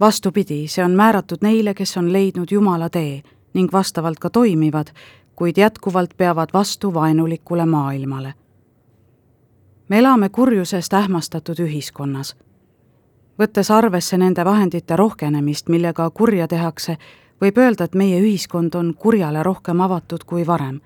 vastupidi, 0.00 0.68
see 0.68 0.84
on 0.84 0.90
määratud 0.90 1.38
neile, 1.42 1.74
kes 1.74 1.96
on 1.96 2.12
leidnud 2.12 2.50
Jumala 2.50 2.90
tee 2.90 3.22
ning 3.54 3.72
vastavalt 3.72 4.18
ka 4.18 4.30
toimivad, 4.30 4.86
kuid 5.36 5.58
jätkuvalt 5.58 6.16
peavad 6.16 6.48
vastu 6.54 6.94
vaenulikule 6.94 7.66
maailmale. 7.66 8.34
me 9.88 9.98
elame 9.98 10.28
kurjusest 10.28 10.94
ähmastatud 10.94 11.58
ühiskonnas. 11.58 12.36
Võttes 13.38 13.70
arvesse 13.70 14.18
nende 14.18 14.44
vahendite 14.44 14.96
rohkenemist, 14.96 15.68
millega 15.68 16.10
kurja 16.10 16.48
tehakse, 16.48 16.96
võib 17.40 17.58
öelda, 17.58 17.84
et 17.84 17.94
meie 17.94 18.20
ühiskond 18.20 18.74
on 18.74 18.94
kurjale 18.94 19.42
rohkem 19.42 19.80
avatud 19.80 20.24
kui 20.24 20.46
varem 20.46 20.80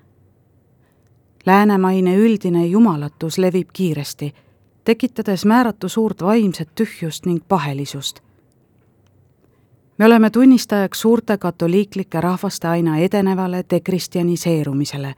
läänemaine 1.45 2.15
üldine 2.15 2.65
jumalatus 2.65 3.37
levib 3.37 3.67
kiiresti, 3.73 4.33
tekitades 4.83 5.45
määratu 5.45 5.89
suurt 5.89 6.21
vaimset 6.21 6.69
tühjust 6.75 7.25
ning 7.25 7.43
pahelisust. 7.47 8.19
me 9.97 10.05
oleme 10.05 10.29
tunnistajaks 10.29 11.01
suurte 11.01 11.37
katoliiklike 11.37 12.21
rahvaste 12.21 12.67
aina 12.67 12.97
edenevale 12.97 13.65
dekristjaniseerumisele. 13.69 15.15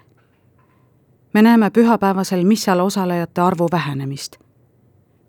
me 1.33 1.41
näeme 1.41 1.69
pühapäevasel 1.69 2.43
missal 2.43 2.79
osalejate 2.79 3.41
arvu 3.41 3.67
vähenemist. 3.71 4.37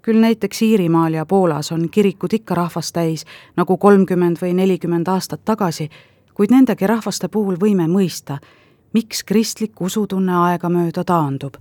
Küll 0.06 0.20
näiteks 0.20 0.62
Iirimaal 0.62 1.14
ja 1.14 1.26
Poolas 1.26 1.72
on 1.72 1.88
kirikud 1.90 2.32
ikka 2.32 2.54
rahvast 2.54 2.94
täis 2.94 3.24
nagu 3.56 3.76
kolmkümmend 3.76 4.38
või 4.38 4.52
nelikümmend 4.54 5.08
aastat 5.10 5.40
tagasi, 5.44 5.88
kuid 6.34 6.52
nendegi 6.54 6.86
rahvaste 6.86 7.28
puhul 7.28 7.56
võime 7.58 7.88
mõista, 7.90 8.38
miks 8.94 9.24
kristlik 9.26 9.80
usutunne 9.80 10.36
aegamööda 10.36 11.04
taandub. 11.04 11.56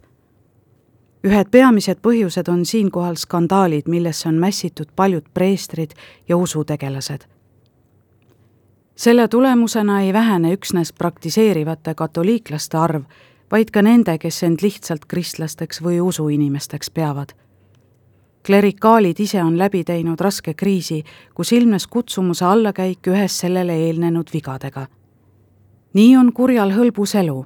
ühed 1.25 1.49
peamised 1.51 1.97
põhjused 2.05 2.51
on 2.51 2.65
siinkohal 2.65 3.15
skandaalid, 3.15 3.87
millesse 3.87 4.29
on 4.29 4.35
mässitud 4.35 4.87
paljud 4.95 5.25
preestrid 5.33 5.93
ja 6.29 6.37
usutegelased. 6.37 7.25
selle 8.95 9.27
tulemusena 9.27 10.01
ei 10.01 10.13
vähene 10.13 10.53
üksnes 10.53 10.93
praktiseerivate 10.93 11.95
katoliiklaste 11.95 12.77
arv, 12.77 13.03
vaid 13.51 13.71
ka 13.71 13.81
nende, 13.81 14.17
kes 14.17 14.43
end 14.43 14.61
lihtsalt 14.61 15.05
kristlasteks 15.05 15.81
või 15.81 15.99
usuinimesteks 16.01 16.89
peavad 16.91 17.33
klerikaalid 18.45 19.19
ise 19.19 19.43
on 19.43 19.57
läbi 19.57 19.83
teinud 19.83 20.19
raske 20.21 20.53
kriisi, 20.53 21.03
kus 21.33 21.51
ilmnes 21.51 21.87
kutsumuse 21.87 22.45
allakäik 22.45 23.07
ühes 23.07 23.39
sellele 23.39 23.73
eelnenud 23.87 24.29
vigadega 24.33 24.87
nii 25.95 26.15
on 26.19 26.33
kurjal 26.35 26.73
hõlbus 26.75 27.15
elu, 27.15 27.37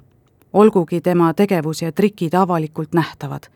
olgugi 0.52 0.98
tema 1.00 1.30
tegevus 1.38 1.82
ja 1.82 1.92
trikid 1.92 2.34
avalikult 2.34 2.94
nähtavad. 2.94 3.46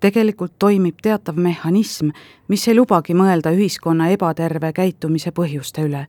tegelikult 0.00 0.52
toimib 0.58 0.98
teatav 1.02 1.36
mehhanism, 1.36 2.08
mis 2.48 2.68
ei 2.68 2.76
lubagi 2.76 3.14
mõelda 3.14 3.50
ühiskonna 3.50 4.08
ebaterve 4.14 4.72
käitumise 4.72 5.30
põhjuste 5.30 5.82
üle. 5.82 6.06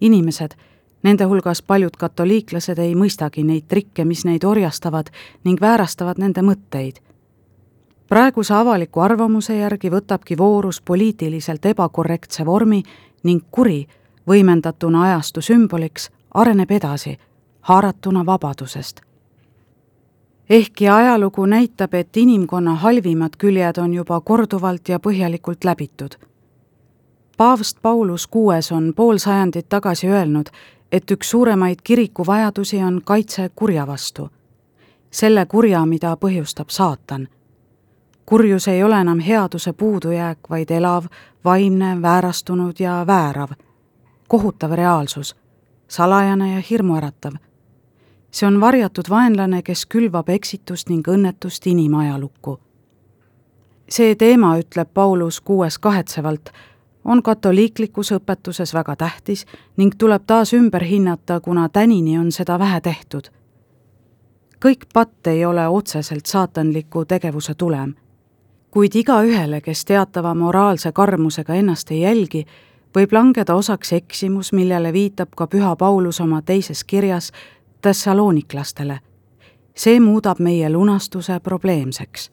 inimesed, 0.00 0.54
nende 1.02 1.24
hulgas 1.24 1.62
paljud 1.62 1.96
katoliiklased 1.96 2.78
ei 2.78 2.94
mõistagi 2.94 3.44
neid 3.44 3.64
trikke, 3.68 4.04
mis 4.04 4.24
neid 4.24 4.44
orjastavad 4.44 5.10
ning 5.44 5.60
väärastavad 5.60 6.18
nende 6.18 6.42
mõtteid 6.42 7.00
praeguse 8.10 8.54
avaliku 8.54 9.00
arvamuse 9.00 9.54
järgi 9.56 9.90
võtabki 9.90 10.38
voorus 10.38 10.80
poliitiliselt 10.82 11.66
ebakorrektse 11.66 12.46
vormi 12.46 12.82
ning 13.22 13.44
kuri, 13.50 13.86
võimendatuna 14.26 15.02
ajastu 15.02 15.40
sümboliks, 15.40 16.08
areneb 16.34 16.70
edasi, 16.70 17.18
haaratuna 17.60 18.26
vabadusest. 18.26 19.00
ehkki 20.50 20.88
ajalugu 20.88 21.46
näitab, 21.46 21.94
et 21.94 22.16
inimkonna 22.16 22.74
halvimad 22.74 23.38
küljed 23.38 23.78
on 23.78 23.94
juba 23.94 24.20
korduvalt 24.20 24.88
ja 24.88 24.98
põhjalikult 24.98 25.64
läbitud. 25.64 26.14
paavst 27.36 27.78
Paulus 27.82 28.26
kuues 28.26 28.72
on 28.72 28.92
pool 28.96 29.18
sajandit 29.18 29.68
tagasi 29.68 30.08
öelnud, 30.08 30.46
et 30.92 31.10
üks 31.10 31.30
suuremaid 31.30 31.78
kiriku 31.84 32.26
vajadusi 32.26 32.82
on 32.82 33.00
kaitse 33.04 33.50
kurja 33.54 33.86
vastu. 33.86 34.30
selle 35.10 35.46
kurja, 35.46 35.86
mida 35.86 36.16
põhjustab 36.16 36.68
saatan 36.68 37.28
kurjus 38.30 38.68
ei 38.68 38.82
ole 38.82 39.00
enam 39.00 39.18
headuse 39.18 39.72
puudujääk, 39.72 40.38
vaid 40.50 40.70
elav, 40.70 41.04
vaimne, 41.44 42.02
väärastunud 42.02 42.72
ja 42.78 43.04
väärav, 43.06 43.48
kohutav 44.28 44.70
reaalsus, 44.70 45.36
salajane 45.88 46.54
ja 46.54 46.62
hirmuäratav. 46.70 47.32
see 48.30 48.46
on 48.46 48.60
varjatud 48.60 49.04
vaenlane, 49.10 49.62
kes 49.62 49.86
külvab 49.86 50.28
eksitust 50.28 50.88
ning 50.88 51.08
õnnetust 51.08 51.66
inimajalukku. 51.66 52.60
see 53.88 54.14
teema, 54.14 54.58
ütleb 54.58 54.88
Paulus 54.94 55.40
kuues 55.40 55.78
kahetsevalt, 55.78 56.50
on 57.04 57.22
katoliiklikus 57.22 58.12
õpetuses 58.12 58.74
väga 58.74 58.96
tähtis 58.96 59.46
ning 59.76 59.94
tuleb 59.98 60.22
taas 60.26 60.52
ümber 60.52 60.84
hinnata, 60.84 61.40
kuna 61.40 61.68
tänini 61.68 62.18
on 62.18 62.32
seda 62.32 62.58
vähe 62.58 62.80
tehtud. 62.80 63.24
kõik 64.64 64.86
patt 64.94 65.26
ei 65.26 65.44
ole 65.44 65.68
otseselt 65.68 66.26
saatanliku 66.26 67.04
tegevuse 67.04 67.54
tulem. 67.54 67.94
Kuid 68.70 68.94
igaühele, 68.94 69.60
kes 69.60 69.84
teatava 69.84 70.34
moraalse 70.34 70.92
karmusega 70.92 71.54
ennast 71.54 71.90
ei 71.90 72.00
jälgi, 72.00 72.44
võib 72.94 73.12
langeda 73.12 73.54
osaks 73.54 73.92
eksimus, 73.92 74.52
millele 74.52 74.92
viitab 74.92 75.34
ka 75.36 75.46
püha 75.46 75.76
Paulus 75.76 76.20
oma 76.20 76.42
teises 76.42 76.84
kirjas 76.84 77.32
Thessaloniklastele. 77.82 79.00
see 79.74 80.00
muudab 80.00 80.38
meie 80.38 80.70
lunastuse 80.70 81.40
probleemseks. 81.40 82.30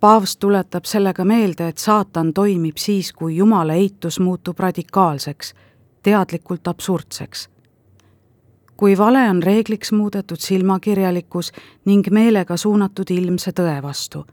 paavst 0.00 0.40
tuletab 0.40 0.84
sellega 0.84 1.24
meelde, 1.24 1.68
et 1.68 1.78
saatan 1.78 2.32
toimib 2.32 2.76
siis, 2.76 3.12
kui 3.12 3.36
Jumala 3.36 3.74
eitus 3.74 4.20
muutub 4.20 4.58
radikaalseks, 4.58 5.54
teadlikult 6.02 6.68
absurdseks 6.68 7.48
kui 8.76 8.98
vale 8.98 9.30
on 9.30 9.42
reegliks 9.42 9.92
muudetud 9.92 10.40
silmakirjalikkus 10.40 11.52
ning 11.84 12.06
meelega 12.10 12.56
suunatud 12.56 13.10
ilmse 13.10 13.52
tõe 13.52 13.82
vastu. 13.82 14.24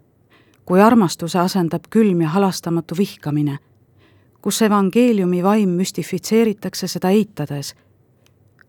Kui 0.67 0.81
armastuse 0.83 1.39
asendab 1.39 1.87
külm 1.89 2.21
ja 2.21 2.29
halastamatu 2.29 2.97
vihkamine, 2.97 3.57
kus 4.41 4.61
evangeeliumi 4.61 5.43
vaim 5.43 5.69
müstifitseeritakse 5.79 6.87
seda 6.91 7.09
eitades, 7.15 7.71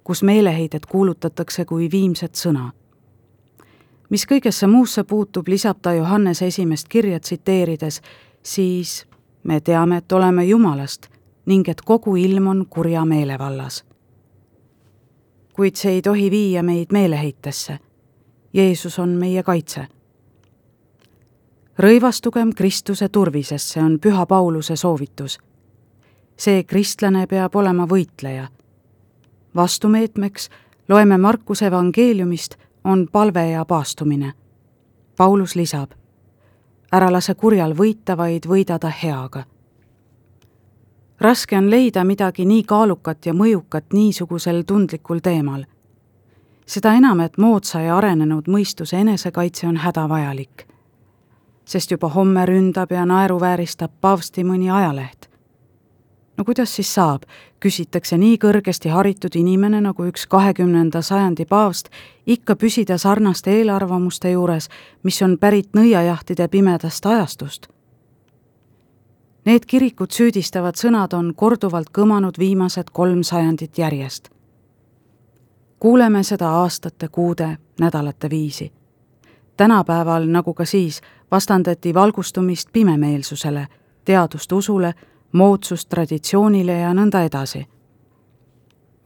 kus 0.05 0.23
meeleheidet 0.23 0.87
kuulutatakse 0.87 1.65
kui 1.65 1.91
viimset 1.91 2.35
sõna. 2.35 2.71
mis 4.11 4.25
kõigesse 4.27 4.67
muusse 4.67 5.05
puutub, 5.05 5.49
lisab 5.49 5.83
ta 5.83 5.93
Johannese 5.93 6.47
esimest 6.47 6.89
kirja 6.89 7.21
tsiteerides, 7.21 8.01
siis 8.43 9.07
me 9.43 9.61
teame, 9.61 9.97
et 9.97 10.13
oleme 10.13 10.45
Jumalast 10.45 11.09
ning 11.47 11.69
et 11.69 11.81
kogu 11.81 12.17
ilm 12.17 12.47
on 12.47 12.67
kurja 12.67 13.05
meele 13.05 13.39
vallas 13.39 13.85
kuid 15.59 15.75
see 15.75 15.97
ei 15.97 16.03
tohi 16.07 16.31
viia 16.31 16.63
meid 16.63 16.93
meeleheitesse. 16.95 17.79
Jeesus 18.55 18.99
on 18.99 19.17
meie 19.19 19.43
kaitse. 19.43 19.89
Rõivastugem 21.79 22.51
Kristuse 22.55 23.09
turvisesse 23.09 23.81
on 23.81 23.99
püha 24.01 24.27
Pauluse 24.27 24.77
soovitus. 24.77 25.39
see 26.37 26.65
kristlane 26.65 27.27
peab 27.27 27.57
olema 27.57 27.87
võitleja. 27.87 28.49
vastumeetmeks 29.55 30.51
loeme 30.89 31.19
Markuse 31.19 31.67
evangeeliumist, 31.67 32.57
on 32.85 33.09
palve 33.13 33.51
ja 33.51 33.65
paastumine. 33.65 34.33
Paulus 35.17 35.55
lisab, 35.55 35.91
ära 36.93 37.13
lase 37.13 37.35
kurjal 37.35 37.75
võita, 37.75 38.17
vaid 38.17 38.47
võida 38.47 38.79
ta 38.79 38.89
heaga 38.89 39.45
raske 41.21 41.59
on 41.59 41.71
leida 41.71 42.05
midagi 42.05 42.45
nii 42.47 42.63
kaalukat 42.63 43.27
ja 43.27 43.33
mõjukat 43.35 43.93
niisugusel 43.93 44.63
tundlikul 44.63 45.19
teemal. 45.19 45.65
seda 46.67 46.93
enam, 46.95 47.21
et 47.21 47.39
moodsa 47.39 47.81
ja 47.81 47.97
arenenud 47.97 48.49
mõistuse 48.49 48.97
enesekaitse 48.97 49.67
on 49.67 49.77
hädavajalik. 49.77 50.67
Sest 51.69 51.91
juba 51.93 52.09
homme 52.09 52.47
ründab 52.49 52.93
ja 52.93 53.05
naeruvääristab 53.07 53.93
paavsti 54.01 54.45
mõni 54.45 54.71
ajaleht. 54.73 55.29
no 56.37 56.45
kuidas 56.45 56.75
siis 56.77 56.95
saab, 56.95 57.23
küsitakse 57.61 58.19
nii 58.19 58.37
kõrgesti 58.39 58.89
haritud 58.89 59.37
inimene 59.37 59.81
nagu 59.81 60.05
üks 60.09 60.27
kahekümnenda 60.27 61.03
sajandi 61.03 61.45
paavst, 61.45 61.89
ikka 62.27 62.57
püsida 62.57 62.99
sarnaste 62.99 63.51
eelarvamuste 63.51 64.31
juures, 64.31 64.69
mis 65.03 65.23
on 65.23 65.39
pärit 65.39 65.75
nõiajahtide 65.77 66.49
pimedast 66.49 67.07
ajastust 67.07 67.69
Need 69.49 69.65
kirikut 69.65 70.13
süüdistavad 70.13 70.77
sõnad 70.77 71.15
on 71.17 71.31
korduvalt 71.33 71.89
kõmanud 71.97 72.37
viimased 72.37 72.91
kolm 72.93 73.23
sajandit 73.25 73.79
järjest. 73.79 74.29
kuuleme 75.79 76.23
seda 76.23 76.51
aastate, 76.51 77.09
kuude, 77.09 77.59
nädalate 77.81 78.31
viisi. 78.31 78.73
Tänapäeval, 79.59 80.27
nagu 80.31 80.55
ka 80.55 80.65
siis, 80.65 81.01
vastandati 81.31 81.95
valgustumist 81.95 82.69
pimemeelsusele, 82.73 83.67
teadust 84.05 84.53
usule, 84.53 84.95
moodsust 85.33 85.89
traditsioonile 85.89 86.79
ja 86.79 86.95
nõnda 86.95 87.27
edasi 87.27 87.67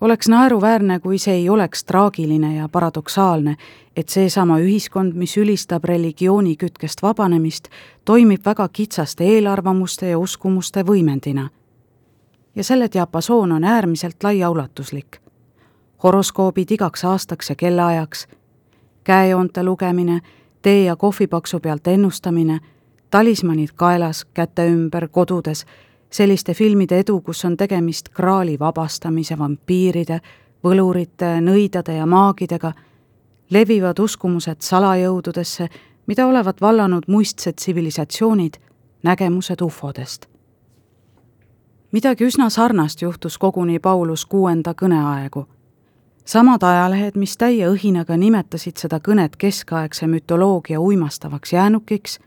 oleks 0.02 0.28
naeruväärne, 0.28 1.00
kui 1.00 1.18
see 1.18 1.34
ei 1.34 1.48
oleks 1.48 1.84
traagiline 1.84 2.56
ja 2.56 2.68
paradoksaalne, 2.68 3.56
et 3.96 4.08
seesama 4.08 4.58
ühiskond, 4.58 5.14
mis 5.14 5.36
ülistab 5.38 5.84
religiooni 5.84 6.56
kütkest 6.58 7.02
vabanemist, 7.02 7.68
toimib 8.04 8.42
väga 8.46 8.66
kitsaste 8.68 9.24
eelarvamuste 9.24 10.10
ja 10.10 10.18
uskumuste 10.18 10.82
võimendina. 10.82 11.48
ja 12.54 12.64
selle 12.64 12.88
diapasoon 12.92 13.52
on 13.52 13.64
äärmiselt 13.64 14.24
laiaulatuslik. 14.24 15.20
horoskoobid 16.02 16.70
igaks 16.70 17.04
aastaks 17.04 17.50
ja 17.50 17.56
kellaajaks, 17.56 18.26
käejoonte 19.04 19.64
lugemine, 19.64 20.20
tee 20.62 20.84
ja 20.84 20.96
kohvipaksu 20.96 21.60
pealt 21.60 21.86
ennustamine, 21.86 22.60
talismanid 23.10 23.68
kaelas, 23.76 24.24
käte 24.24 24.66
ümber, 24.66 25.08
kodudes 25.08 25.66
selliste 26.12 26.54
filmide 26.54 26.98
edu, 26.98 27.20
kus 27.20 27.44
on 27.44 27.56
tegemist 27.56 28.08
kraali 28.08 28.58
vabastamise, 28.58 29.38
vampiiride, 29.38 30.20
võlurite, 30.64 31.38
nõidade 31.40 31.96
ja 31.96 32.06
maagidega, 32.06 32.72
levivad 33.50 33.98
uskumused 33.98 34.60
salajõududesse, 34.60 35.68
mida 36.06 36.26
olevat 36.26 36.60
vallanud 36.60 37.08
muistsed 37.08 37.56
tsivilisatsioonid, 37.56 38.60
nägemused 39.02 39.60
ufodest. 39.60 40.26
midagi 41.92 42.24
üsna 42.24 42.50
sarnast 42.50 43.02
juhtus 43.02 43.38
koguni 43.38 43.78
Paulus 43.78 44.26
kuuenda 44.26 44.74
kõneaegu. 44.74 45.46
Samad 46.24 46.62
ajalehed, 46.62 47.16
mis 47.16 47.36
täie 47.36 47.68
õhinaga 47.68 48.16
nimetasid 48.16 48.76
seda 48.76 49.00
kõnet 49.00 49.36
keskaegse 49.38 50.06
mütoloogia 50.06 50.80
uimastavaks 50.80 51.52
jäänukiks, 51.52 52.18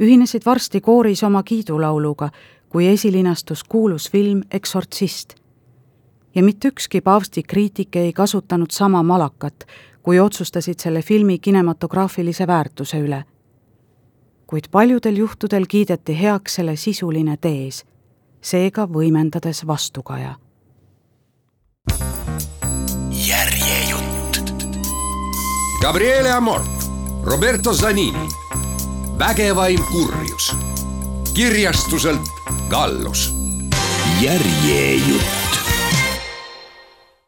ühinesid 0.00 0.46
varsti 0.46 0.80
kooris 0.80 1.22
oma 1.22 1.42
kiidulauluga, 1.42 2.30
kui 2.68 2.88
esilinastus 2.88 3.64
kuulus 3.64 4.10
film 4.10 4.42
Eksortsist. 4.50 5.34
ja 6.34 6.42
mitte 6.42 6.68
ükski 6.68 7.00
paavsti 7.00 7.42
kriitik 7.42 7.96
ei 7.96 8.12
kasutanud 8.12 8.70
sama 8.70 9.02
malakat, 9.02 9.66
kui 10.02 10.20
otsustasid 10.20 10.78
selle 10.78 11.02
filmi 11.02 11.38
kinematograafilise 11.38 12.46
väärtuse 12.46 12.98
üle. 13.00 13.24
kuid 14.46 14.64
paljudel 14.70 15.16
juhtudel 15.16 15.66
kiideti 15.68 16.22
heaks 16.22 16.54
selle 16.54 16.76
sisuline 16.76 17.36
tees, 17.36 17.84
seega 18.40 18.84
võimendades 18.86 19.66
vastukaja. 19.66 20.34
Gabriele 25.82 26.30
Amort, 26.30 26.84
Roberto 27.24 27.72
Zanini, 27.74 28.28
vägevaim 29.18 29.80
kurjus 29.90 30.52
kirjastuselt 31.34 32.28
Gallus. 32.68 33.34
järjejutt 34.20 35.61